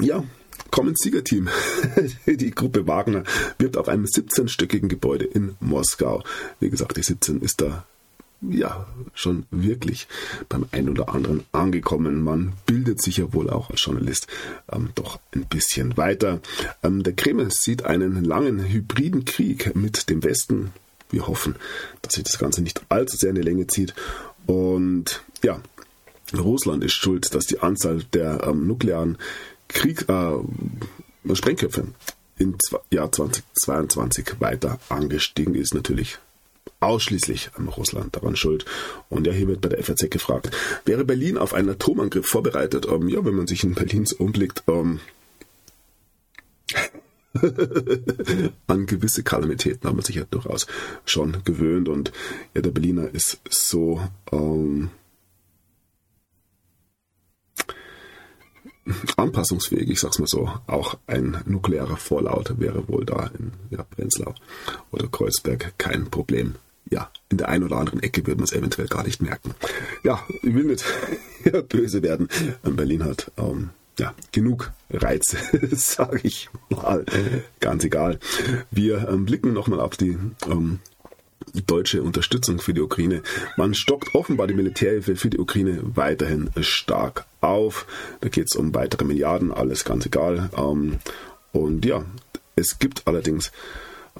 [0.00, 0.24] Ja,
[0.70, 1.48] Common Siegerteam.
[2.26, 3.24] die Gruppe Wagner
[3.58, 6.22] wirbt auf einem 17-stöckigen Gebäude in Moskau.
[6.60, 7.86] Wie gesagt, die 17 ist da
[8.40, 10.06] ja, schon wirklich
[10.48, 12.22] beim einen oder anderen angekommen.
[12.22, 14.28] Man bildet sich ja wohl auch als Journalist
[14.70, 16.40] ähm, doch ein bisschen weiter.
[16.82, 20.72] Ähm, der Kreml sieht einen langen hybriden Krieg mit dem Westen.
[21.10, 21.56] Wir hoffen,
[22.02, 23.94] dass sich das Ganze nicht allzu sehr in die Länge zieht.
[24.46, 25.60] Und ja,
[26.36, 29.18] Russland ist schuld, dass die Anzahl der ähm, nuklearen
[29.68, 31.88] Krieg, äh, Sprengköpfe
[32.38, 32.56] im
[32.90, 35.74] Jahr 2022 weiter angestiegen ist.
[35.74, 36.18] Natürlich
[36.80, 38.64] ausschließlich an Russland daran schuld.
[39.08, 40.50] Und ja, hier wird bei der FAZ gefragt,
[40.84, 42.86] wäre Berlin auf einen Atomangriff vorbereitet?
[42.90, 45.00] Ähm, ja, wenn man sich in Berlins umblickt, ähm,
[48.66, 50.66] an gewisse Kalamitäten haben wir sich ja durchaus
[51.04, 51.88] schon gewöhnt.
[51.88, 52.12] Und
[52.54, 54.00] ja, der Berliner ist so
[54.32, 54.90] ähm,
[59.16, 60.50] anpassungsfähig, ich sag's mal so.
[60.66, 64.34] Auch ein nuklearer Vorlaut wäre wohl da in ja, Prenzlau
[64.90, 66.54] oder Kreuzberg kein Problem.
[66.90, 69.54] Ja, in der einen oder anderen Ecke würde man es eventuell gar nicht merken.
[70.04, 70.84] Ja, ich will nicht
[71.68, 72.28] böse werden.
[72.62, 75.36] Berlin hat ähm, ja, genug Reize,
[75.72, 77.04] sage ich mal.
[77.60, 78.18] Ganz egal.
[78.70, 80.16] Wir ähm, blicken nochmal auf die
[80.46, 80.78] ähm,
[81.66, 83.22] deutsche Unterstützung für die Ukraine.
[83.56, 87.86] Man stockt offenbar die Militärhilfe für die Ukraine weiterhin stark auf.
[88.20, 90.50] Da geht es um weitere Milliarden, alles ganz egal.
[90.56, 90.98] Ähm,
[91.52, 92.04] und ja,
[92.56, 93.52] es gibt allerdings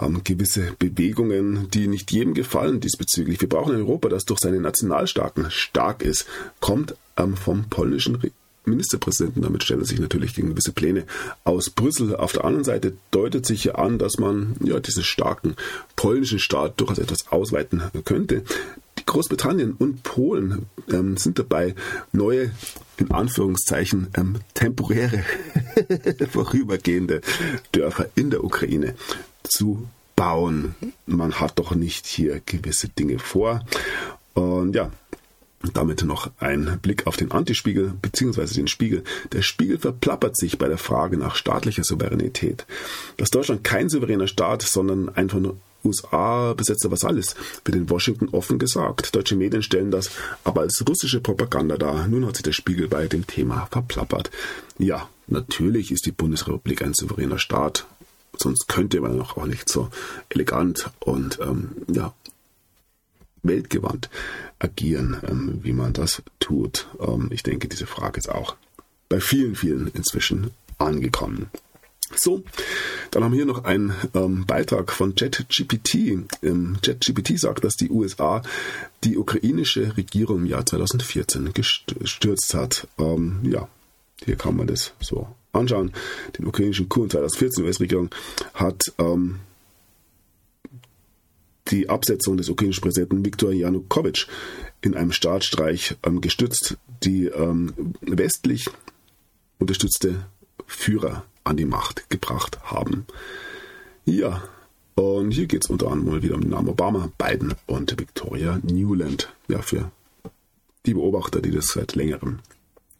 [0.01, 3.40] ähm, gewisse Bewegungen, die nicht jedem gefallen diesbezüglich.
[3.40, 6.26] Wir brauchen ein Europa, das durch seine Nationalstaaten stark ist,
[6.61, 8.18] kommt ähm, vom polnischen
[8.68, 9.42] Ministerpräsidenten.
[9.42, 11.05] Damit stellt er sich natürlich gegen gewisse Pläne
[11.44, 12.14] aus Brüssel.
[12.14, 15.57] Auf der anderen Seite deutet sich ja an, dass man ja diesen starken
[15.96, 18.44] polnischen Staat durchaus etwas ausweiten könnte.
[19.07, 21.74] Großbritannien und Polen ähm, sind dabei,
[22.12, 22.51] neue,
[22.99, 25.24] in Anführungszeichen, ähm, temporäre,
[26.30, 27.22] vorübergehende
[27.72, 28.94] Dörfer in der Ukraine
[29.49, 30.74] zu bauen.
[31.07, 33.64] Man hat doch nicht hier gewisse Dinge vor.
[34.34, 34.90] Und ja,
[35.74, 38.46] damit noch ein Blick auf den Antispiegel bzw.
[38.55, 39.03] den Spiegel.
[39.32, 42.66] Der Spiegel verplappert sich bei der Frage nach staatlicher Souveränität.
[43.16, 48.28] Dass Deutschland kein souveräner Staat, sondern ein von USA besetzter Vasall ist, wird in Washington
[48.30, 49.14] offen gesagt.
[49.14, 50.11] Deutsche Medien stellen das
[50.44, 52.09] aber als russische Propaganda dar.
[52.09, 54.30] Nun hat sich der Spiegel bei dem Thema verplappert.
[54.78, 57.86] Ja, natürlich ist die Bundesrepublik ein souveräner Staat.
[58.41, 59.91] Sonst könnte man auch nicht so
[60.30, 62.14] elegant und ähm, ja,
[63.43, 64.09] weltgewandt
[64.59, 66.89] agieren, ähm, wie man das tut.
[67.01, 68.57] Ähm, ich denke, diese Frage ist auch
[69.09, 71.51] bei vielen, vielen inzwischen angekommen.
[72.16, 72.43] So,
[73.11, 75.95] dann haben wir hier noch einen ähm, Beitrag von JetGPT.
[76.43, 78.43] Ähm, JetGPT sagt, dass die USA
[79.05, 82.89] die ukrainische Regierung im Jahr 2014 gestürzt hat.
[82.99, 83.68] Ähm, ja,
[84.24, 85.28] hier kann man das so
[85.59, 85.92] anschauen.
[86.38, 88.11] Den ukrainischen Coup in 2014, die US-Regierung
[88.54, 89.40] hat ähm,
[91.70, 94.26] die Absetzung des ukrainischen Präsidenten Viktor Janukowitsch
[94.80, 98.70] in einem Staatsstreich ähm, gestützt, die ähm, westlich
[99.59, 100.26] unterstützte
[100.66, 103.06] Führer an die Macht gebracht haben.
[104.04, 104.42] Ja,
[104.94, 108.59] und hier geht es unter anderem mal wieder um den Namen Obama, Biden und Victoria
[108.62, 109.32] Newland.
[109.48, 109.90] Ja, für
[110.86, 112.38] die Beobachter, die das seit längerem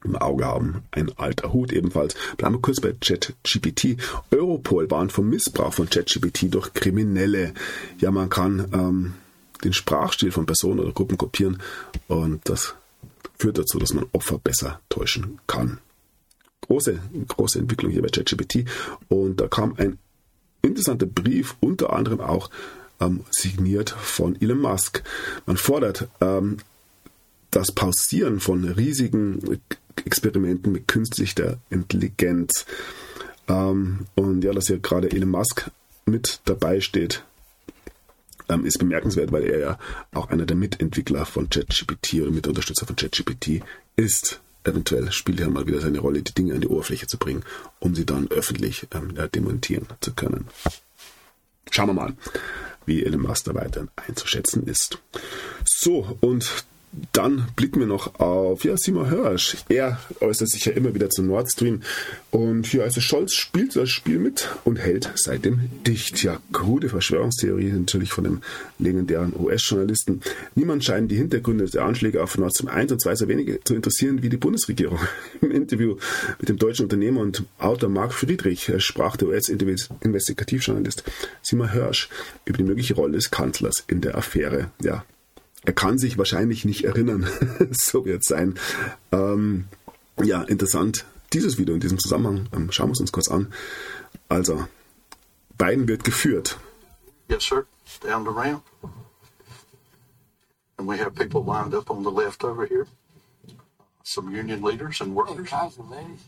[0.05, 0.83] im Auge haben.
[0.91, 2.15] Ein alter Hut ebenfalls.
[2.37, 3.97] Bleiben wir kurz bei ChatGPT.
[4.31, 7.55] Europol warnt vom Missbrauch von ChatGPT durch Kriminelle.
[7.99, 9.15] Ja, man kann ähm,
[9.65, 11.61] den Sprachstil von Personen oder Gruppen kopieren
[12.07, 12.75] und das
[13.39, 15.79] führt dazu, dass man Opfer besser täuschen kann.
[16.63, 18.65] Große, große Entwicklung hier bei ChatGPT
[19.09, 19.99] und da kam ein
[20.63, 22.51] interessanter Brief, unter anderem auch
[23.01, 25.03] ähm, signiert von Elon Musk.
[25.47, 26.59] Man fordert ähm,
[27.51, 29.61] das Pausieren von riesigen
[30.05, 32.67] Experimenten mit künstlicher Intelligenz.
[33.49, 35.71] Ähm, und ja, dass hier gerade Elon Musk
[36.07, 37.25] mit dabei steht,
[38.49, 39.79] ähm, ist bemerkenswert, weil er ja
[40.13, 43.63] auch einer der Mitentwickler von ChatGPT oder Mitunterstützer von ChatGPT
[43.97, 44.41] ist.
[44.65, 47.43] Eventuell spielt er mal wieder seine Rolle, die Dinge an die Oberfläche zu bringen,
[47.79, 50.49] um sie dann öffentlich ähm, ja, demontieren zu können.
[51.71, 52.15] Schauen wir mal,
[52.87, 54.99] wie Elon Musk da weiter einzuschätzen ist.
[55.65, 56.67] So, und
[57.13, 59.57] dann blicken wir noch auf ja, Simon Hirsch.
[59.69, 61.83] Er äußert sich ja immer wieder zu Nord Stream.
[62.31, 66.23] Und ja, also Scholz spielt das Spiel mit und hält seitdem dicht.
[66.23, 68.41] Ja, krude Verschwörungstheorie natürlich von dem
[68.79, 70.21] legendären US-Journalisten.
[70.55, 73.75] Niemand scheint die Hintergründe der Anschläge auf Nord Stream 1 und 2 so wenig zu
[73.75, 74.99] interessieren wie die Bundesregierung.
[75.41, 75.97] Im Interview
[76.39, 81.05] mit dem deutschen Unternehmer und Autor Marc Friedrich sprach der US-Investigativjournalist
[81.43, 82.09] Simon Hirsch
[82.45, 84.71] über die mögliche Rolle des Kanzlers in der Affäre.
[84.83, 85.05] Ja,
[85.65, 87.29] er kann sich wahrscheinlich nicht erinnern.
[87.73, 88.59] so wird es sein.
[89.13, 89.69] Ähm,
[90.23, 91.05] ja, interessant.
[91.33, 93.53] Dieses Video in diesem Zusammenhang, ähm, schauen wir es uns kurz an.
[94.29, 94.67] Also,
[95.59, 96.59] Biden wird geführt.
[97.29, 97.67] Yes, sir.
[98.01, 98.63] Down the ramp.
[100.79, 102.87] And we have people lined up on the left over here.
[104.05, 105.51] Some union leaders and workers.
[105.51, 106.21] Hey, guys and ladies.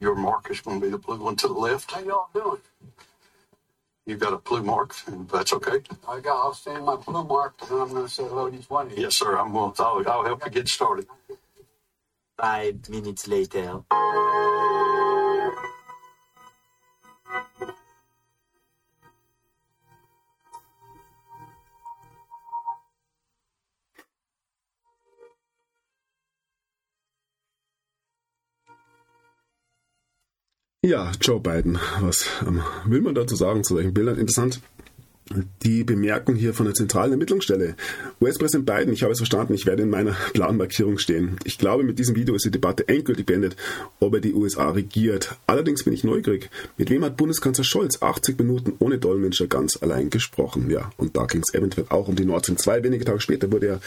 [0.00, 1.92] Your mark is going to be the blue one to the left.
[1.92, 2.60] How y'all doing?
[4.06, 5.80] You got a blue mark, and that's okay.
[6.08, 6.42] I got.
[6.42, 8.98] I'll stand my blue mark, and I'm going to say hello to each one of
[8.98, 9.04] you.
[9.04, 9.38] Yes, sir.
[9.38, 9.82] I'm going to.
[9.84, 11.06] I'll, I'll help you get started.
[12.38, 13.82] Five minutes later.
[30.84, 31.78] Ja, Joe Biden.
[32.00, 34.18] Was ähm, will man dazu sagen zu solchen Bildern?
[34.18, 34.60] Interessant.
[35.62, 37.76] Die Bemerkung hier von der zentralen Ermittlungsstelle.
[38.20, 41.36] US-Präsident Biden, ich habe es verstanden, ich werde in meiner Planmarkierung stehen.
[41.44, 43.54] Ich glaube, mit diesem Video ist die Debatte endgültig beendet,
[44.00, 45.36] ob er die USA regiert.
[45.46, 46.50] Allerdings bin ich neugierig.
[46.76, 50.68] Mit wem hat Bundeskanzler Scholz 80 Minuten ohne Dolmetscher ganz allein gesprochen?
[50.68, 52.82] Ja, und da ging es eventuell auch um die Nord Stream 2.
[52.82, 53.80] Wenige Tage später wurde ja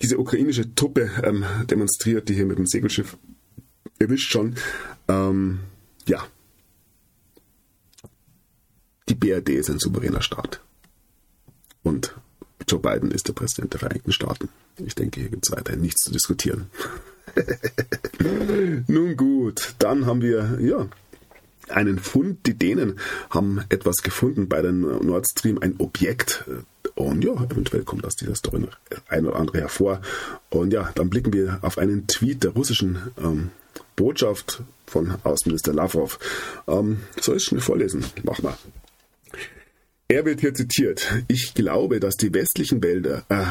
[0.00, 3.18] diese ukrainische Truppe ähm, demonstriert, die hier mit dem Segelschiff
[3.98, 4.56] erwischt schon.
[5.08, 5.60] Ähm,
[6.06, 6.26] ja.
[9.08, 10.60] Die BRD ist ein souveräner Staat.
[11.82, 12.14] Und
[12.68, 14.48] Joe Biden ist der Präsident der Vereinigten Staaten.
[14.84, 16.66] Ich denke, hier gibt es weiterhin nichts zu diskutieren.
[18.88, 20.88] Nun gut, dann haben wir, ja,
[21.68, 22.46] einen Fund.
[22.46, 22.98] Die Dänen
[23.30, 26.44] haben etwas gefunden bei der Nord Stream, ein Objekt.
[26.94, 28.76] Und ja, eventuell kommt aus dieser Story noch
[29.08, 30.00] ein oder andere hervor.
[30.50, 33.50] Und ja, dann blicken wir auf einen Tweet der russischen ähm,
[33.96, 36.18] Botschaft von Außenminister Lavrov.
[36.68, 38.04] Ähm, soll ich schnell vorlesen?
[38.22, 38.56] Mach mal.
[40.08, 41.24] Er wird hier zitiert.
[41.26, 43.24] Ich glaube, dass die westlichen Wälder.
[43.28, 43.46] Äh,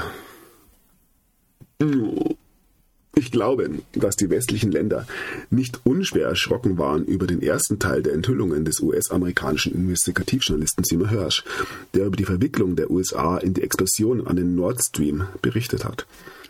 [3.17, 5.07] Ich glaube, dass die westlichen Länder
[5.49, 11.45] nicht unschwer erschrocken waren über den ersten Teil der Enthüllungen des US-amerikanischen Investigativjournalisten Seymour Hirsch,
[11.93, 16.05] der über die Verwicklung der USA in die Explosion an den Nord Stream berichtet hat.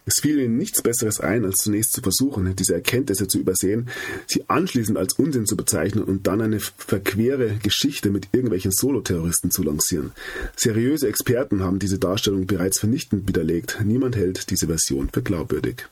[0.05, 3.89] Es fiel ihnen nichts Besseres ein, als zunächst zu versuchen, diese Erkenntnisse zu übersehen,
[4.27, 9.63] sie anschließend als Unsinn zu bezeichnen und dann eine verquere Geschichte mit irgendwelchen Soloterroristen zu
[9.63, 10.11] lancieren.
[10.55, 13.79] Seriöse Experten haben diese Darstellung bereits vernichtend widerlegt.
[13.83, 15.85] Niemand hält diese Version für glaubwürdig.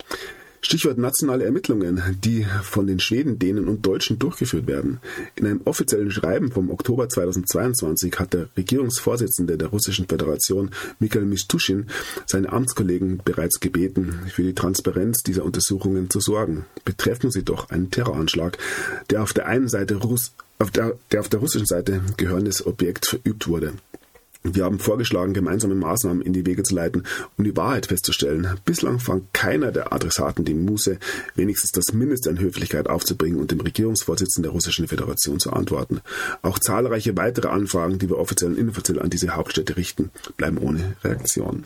[0.66, 5.02] Stichwort nationale Ermittlungen, die von den Schweden, Dänen und Deutschen durchgeführt werden.
[5.36, 11.88] In einem offiziellen Schreiben vom Oktober 2022 hat der Regierungsvorsitzende der Russischen Föderation, Mikhail Mistuschin,
[12.26, 16.66] seine Amtskollegen bereits gebeten, für die Transparenz dieser Untersuchungen zu sorgen.
[16.86, 18.58] Betreffen sie doch einen Terroranschlag,
[19.10, 23.08] der auf der einen Seite Russ auf der, der auf der russischen Seite gehörendes Objekt
[23.08, 23.74] verübt wurde.
[24.44, 27.04] Wir haben vorgeschlagen, gemeinsame Maßnahmen in die Wege zu leiten,
[27.38, 28.48] um die Wahrheit festzustellen.
[28.66, 31.00] Bislang fand keiner der Adressaten die Muße,
[31.36, 36.02] wenigstens das Mindeste an Höflichkeit aufzubringen und dem Regierungsvorsitzenden der Russischen Föderation zu antworten.
[36.42, 40.98] Auch zahlreiche weitere Anfragen, die wir offiziell und inoffiziell an diese Hauptstädte richten, bleiben ohne
[41.04, 41.66] Reaktion.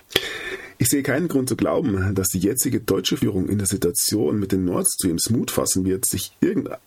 [0.78, 4.52] Ich sehe keinen Grund zu glauben, dass die jetzige deutsche Führung in der Situation mit
[4.52, 6.78] den Nord Streams Mut fassen wird, sich irgendein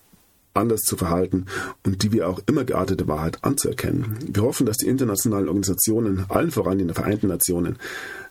[0.53, 1.45] anders zu verhalten
[1.85, 4.17] und die wie auch immer geartete Wahrheit anzuerkennen.
[4.27, 7.77] Wir hoffen, dass die internationalen Organisationen, allen voran in den Vereinten Nationen,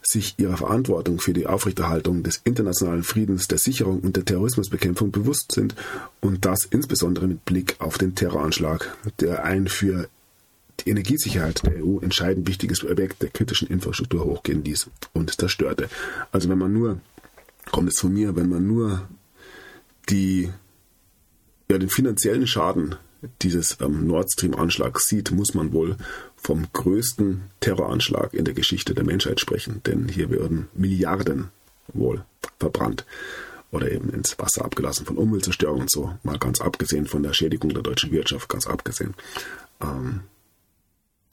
[0.02, 5.52] sich ihrer Verantwortung für die Aufrechterhaltung des internationalen Friedens, der Sicherung und der Terrorismusbekämpfung bewusst
[5.52, 5.74] sind
[6.20, 10.08] und das insbesondere mit Blick auf den Terroranschlag, der ein für
[10.80, 15.88] die Energiesicherheit der EU entscheidend wichtiges Objekt der kritischen Infrastruktur hochgehen ließ und zerstörte.
[16.32, 17.00] Also wenn man nur,
[17.70, 19.08] kommt es von mir, wenn man nur
[20.08, 20.50] die
[21.70, 22.96] ja, den finanziellen Schaden
[23.42, 25.96] dieses ähm, Nord Stream-Anschlags sieht, muss man wohl
[26.36, 29.80] vom größten Terroranschlag in der Geschichte der Menschheit sprechen.
[29.86, 31.50] Denn hier werden Milliarden
[31.92, 32.24] wohl
[32.58, 33.04] verbrannt
[33.70, 36.12] oder eben ins Wasser abgelassen von Umweltzerstörung und so.
[36.24, 39.14] Mal ganz abgesehen von der Schädigung der deutschen Wirtschaft, ganz abgesehen.
[39.80, 40.22] Ähm,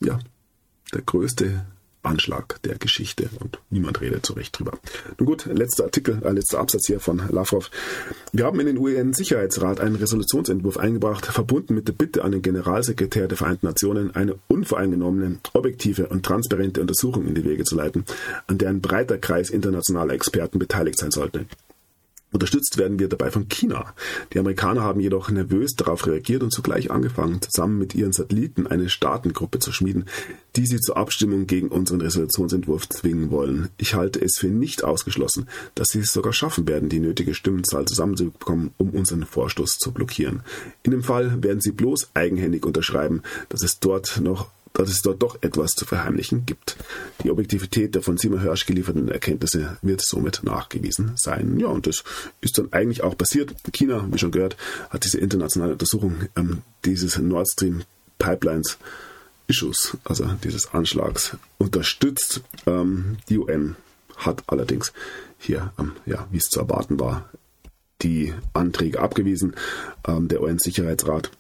[0.01, 0.19] ja,
[0.93, 1.65] der größte
[2.07, 4.73] Anschlag der Geschichte und niemand redet so recht drüber.
[5.17, 7.69] Nun gut, letzter Artikel, äh, letzter Absatz hier von Lavrov.
[8.31, 13.27] Wir haben in den UN-Sicherheitsrat einen Resolutionsentwurf eingebracht, verbunden mit der Bitte an den Generalsekretär
[13.27, 18.05] der Vereinten Nationen, eine unvoreingenommene, objektive und transparente Untersuchung in die Wege zu leiten,
[18.47, 21.45] an der ein breiter Kreis internationaler Experten beteiligt sein sollte.
[22.33, 23.93] Unterstützt werden wir dabei von China.
[24.33, 28.89] Die Amerikaner haben jedoch nervös darauf reagiert und zugleich angefangen, zusammen mit ihren Satelliten eine
[28.89, 30.05] Staatengruppe zu schmieden,
[30.57, 33.69] die sie zur Abstimmung gegen unseren Resolutionsentwurf zwingen wollen.
[33.77, 37.85] Ich halte es für nicht ausgeschlossen, dass sie es sogar schaffen werden, die nötige Stimmenzahl
[37.85, 40.41] zusammenzubekommen, um unseren Vorstoß zu blockieren.
[40.83, 45.23] In dem Fall werden sie bloß eigenhändig unterschreiben, dass es dort noch dass es dort
[45.23, 46.77] doch etwas zu verheimlichen gibt.
[47.23, 51.59] Die Objektivität der von Simon Hirsch gelieferten Erkenntnisse wird somit nachgewiesen sein.
[51.59, 52.03] Ja, und das
[52.41, 53.55] ist dann eigentlich auch passiert.
[53.73, 54.55] China, wie schon gehört,
[54.91, 57.83] hat diese internationale Untersuchung ähm, dieses Nord Stream
[58.19, 58.77] Pipelines
[59.47, 62.41] Issues, also dieses Anschlags, unterstützt.
[62.67, 63.75] Ähm, die UN
[64.15, 64.93] hat allerdings
[65.39, 67.29] hier, ähm, ja, wie es zu erwarten war,
[68.03, 69.55] die Anträge abgewiesen.
[70.07, 71.31] Ähm, der UN-Sicherheitsrat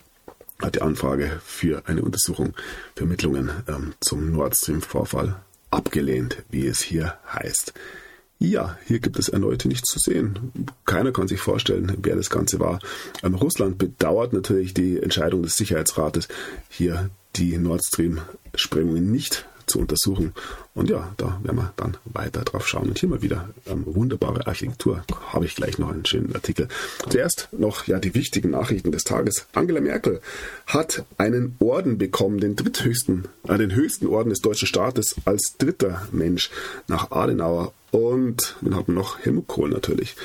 [0.61, 2.53] hat die Anfrage für eine Untersuchung
[2.95, 5.35] für Ermittlungen ähm, zum Nord Stream-Vorfall
[5.69, 7.73] abgelehnt, wie es hier heißt.
[8.39, 10.53] Ja, hier gibt es erneut nichts zu sehen.
[10.85, 12.79] Keiner kann sich vorstellen, wer das Ganze war.
[13.23, 16.27] Ähm, Russland bedauert natürlich die Entscheidung des Sicherheitsrates,
[16.69, 20.33] hier die Nord Stream-Sprengungen nicht zu untersuchen.
[20.77, 22.89] Und ja, da werden wir dann weiter drauf schauen.
[22.89, 25.03] Und hier mal wieder ähm, wunderbare Architektur.
[25.33, 26.67] Habe ich gleich noch einen schönen Artikel.
[27.09, 29.47] Zuerst noch ja die wichtigen Nachrichten des Tages.
[29.53, 30.21] Angela Merkel
[30.67, 36.07] hat einen Orden bekommen, den dritthöchsten, äh, den höchsten Orden des deutschen Staates als dritter
[36.11, 36.51] Mensch
[36.87, 40.15] nach Adenauer und wir haben noch Helmut Kohl natürlich.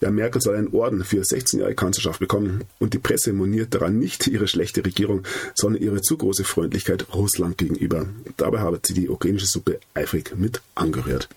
[0.00, 3.98] Ja, Merkel soll einen Orden für 16 Jahre Kanzlerschaft bekommen und die Presse moniert daran
[3.98, 5.22] nicht ihre schlechte Regierung,
[5.54, 8.06] sondern ihre zu große Freundlichkeit Russland gegenüber.
[8.36, 11.28] Dabei habe sie die ukrainische Suppe eifrig mit angerührt.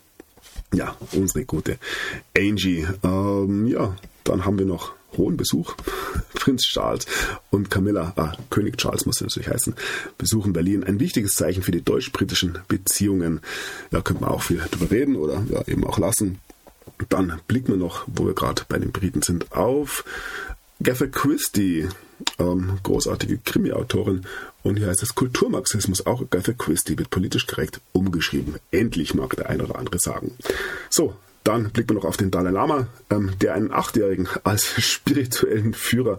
[0.74, 1.78] Ja, unsere gute
[2.36, 2.88] Angie.
[3.04, 5.76] Ähm, ja, dann haben wir noch hohen Besuch.
[6.34, 7.06] Prinz Charles
[7.52, 9.76] und Camilla, ah, König Charles muss natürlich heißen,
[10.18, 10.84] besuchen Berlin.
[10.84, 13.40] Ein wichtiges Zeichen für die deutsch-britischen Beziehungen.
[13.92, 16.40] Da könnte man auch viel drüber reden oder ja, eben auch lassen.
[17.10, 20.04] Dann blicken wir noch, wo wir gerade bei den Briten sind, auf
[20.84, 21.88] Gatha Christie,
[22.38, 24.26] ähm, großartige Krimi-Autorin.
[24.64, 26.06] Und hier heißt es Kulturmarxismus.
[26.06, 28.56] Auch Gatha Christie wird politisch korrekt umgeschrieben.
[28.72, 30.32] Endlich mag der eine oder andere sagen.
[30.90, 31.16] So,
[31.46, 36.18] dann blicken wir noch auf den Dalai Lama, ähm, der einen Achtjährigen als spirituellen Führer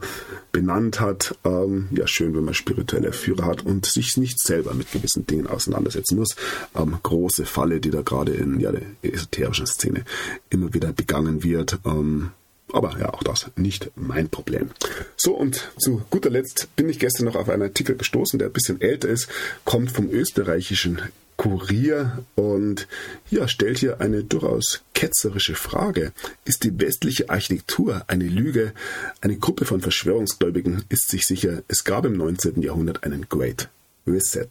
[0.52, 1.36] benannt hat.
[1.44, 5.48] Ähm, ja, schön, wenn man spirituelle Führer hat und sich nicht selber mit gewissen Dingen
[5.48, 6.36] auseinandersetzen muss.
[6.76, 10.04] Ähm, große Falle, die da gerade in ja, der esoterischen Szene
[10.48, 11.80] immer wieder begangen wird.
[11.84, 12.30] Ähm,
[12.72, 14.70] Aber ja, auch das nicht mein Problem.
[15.16, 18.52] So, und zu guter Letzt bin ich gestern noch auf einen Artikel gestoßen, der ein
[18.52, 19.28] bisschen älter ist,
[19.64, 21.00] kommt vom österreichischen
[21.36, 22.88] Kurier und
[23.30, 26.12] ja, stellt hier eine durchaus ketzerische Frage.
[26.44, 28.72] Ist die westliche Architektur eine Lüge?
[29.20, 32.62] Eine Gruppe von Verschwörungsgläubigen ist sich sicher, es gab im 19.
[32.62, 33.68] Jahrhundert einen Great
[34.06, 34.48] Reset.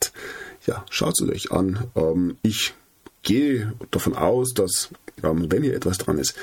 [0.67, 1.87] Ja, schaut es euch an.
[1.95, 2.73] Ähm, ich
[3.23, 4.89] gehe davon aus, dass,
[5.23, 6.35] ähm, wenn hier etwas dran ist,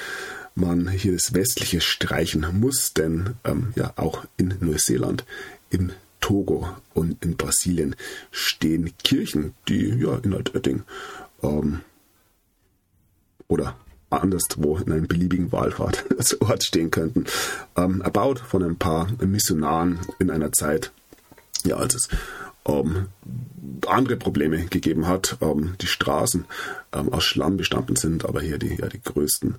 [0.55, 5.25] man hier das Westliche streichen muss, denn ähm, ja auch in Neuseeland,
[5.71, 7.97] im Togo und in Brasilien
[8.31, 10.83] stehen Kirchen, die ja in Altötting
[11.43, 11.81] ähm,
[13.49, 13.77] oder
[14.11, 17.25] anderswo in einem beliebigen Wallfahrtsort stehen könnten,
[17.77, 20.93] ähm, erbaut von ein paar Missionaren in einer Zeit,
[21.65, 22.09] ja, als es
[22.67, 23.09] ähm,
[23.87, 26.45] andere Probleme gegeben hat, ähm, die Straßen
[26.93, 29.57] ähm, aus Schlamm bestanden sind, aber hier die, ja, die größten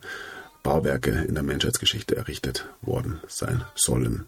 [0.63, 4.25] Bauwerke in der Menschheitsgeschichte errichtet worden sein sollen.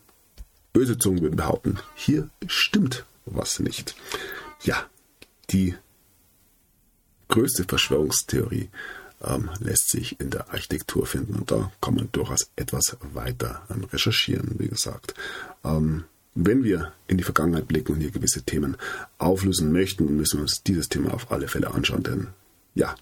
[0.74, 3.96] Böse Zungen würden behaupten, hier stimmt was nicht.
[4.64, 4.86] Ja,
[5.50, 5.76] die
[7.30, 8.70] größte Verschwörungstheorie
[9.24, 13.86] ähm, lässt sich in der Architektur finden und da kann man durchaus etwas weiter ähm,
[13.86, 15.14] recherchieren, wie gesagt.
[15.64, 16.04] Ähm,
[16.36, 18.76] wenn wir in die Vergangenheit blicken und hier gewisse Themen
[19.18, 22.28] auflösen möchten, müssen wir uns dieses Thema auf alle Fälle anschauen, denn
[22.74, 22.96] ja,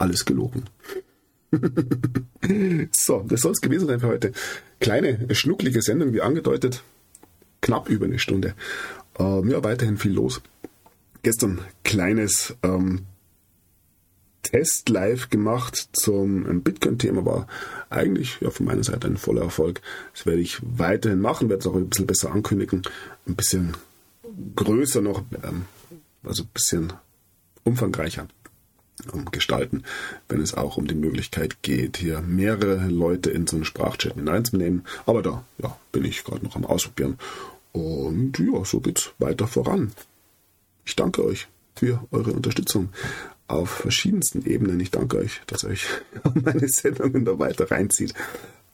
[0.00, 0.64] alles gelogen.
[2.92, 4.32] so, das soll es gewesen sein für heute.
[4.80, 6.82] Kleine, schnucklige Sendung, wie angedeutet.
[7.60, 8.54] Knapp über eine Stunde.
[9.18, 10.40] Ähm, ja, weiterhin viel los.
[11.22, 13.06] Gestern kleines ähm,
[14.42, 17.26] Test live gemacht zum Bitcoin-Thema.
[17.26, 17.46] War
[17.90, 19.82] eigentlich ja, von meiner Seite ein voller Erfolg.
[20.14, 22.82] Das werde ich weiterhin machen, werde es auch ein bisschen besser ankündigen.
[23.26, 23.76] Ein bisschen
[24.56, 25.66] größer noch, ähm,
[26.22, 26.92] also ein bisschen
[27.64, 28.28] umfangreicher
[29.30, 29.84] gestalten,
[30.28, 34.84] wenn es auch um die Möglichkeit geht, hier mehrere Leute in so einen Sprachchat hineinzunehmen.
[35.06, 37.18] Aber da ja, bin ich gerade noch am Ausprobieren.
[37.72, 39.92] Und ja, so geht's weiter voran.
[40.84, 42.90] Ich danke euch für eure Unterstützung
[43.46, 44.80] auf verschiedensten Ebenen.
[44.80, 45.86] Ich danke euch, dass euch
[46.34, 48.14] meine Sendungen da weiter reinzieht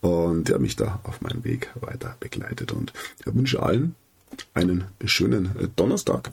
[0.00, 2.72] und ja, mich da auf meinem Weg weiter begleitet.
[2.72, 3.94] Und ich wünsche allen
[4.54, 6.30] einen schönen Donnerstag.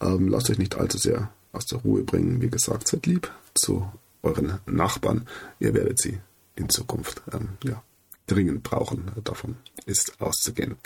[0.00, 2.40] Ähm, lasst euch nicht allzu sehr aus der Ruhe bringen.
[2.40, 3.90] Wie gesagt, seid lieb zu
[4.22, 5.28] euren Nachbarn.
[5.58, 6.18] Ihr werdet sie
[6.56, 7.82] in Zukunft ähm, ja,
[8.26, 9.10] dringend brauchen.
[9.22, 10.76] Davon ist auszugehen.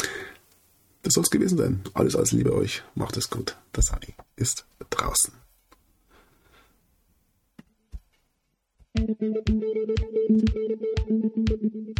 [1.02, 1.80] Das soll es gewesen sein.
[1.94, 2.82] Alles, alles Liebe euch.
[2.94, 3.56] Macht es gut.
[3.72, 5.32] Das Ani ist draußen.
[8.98, 9.20] Thank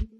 [0.02, 0.17] you.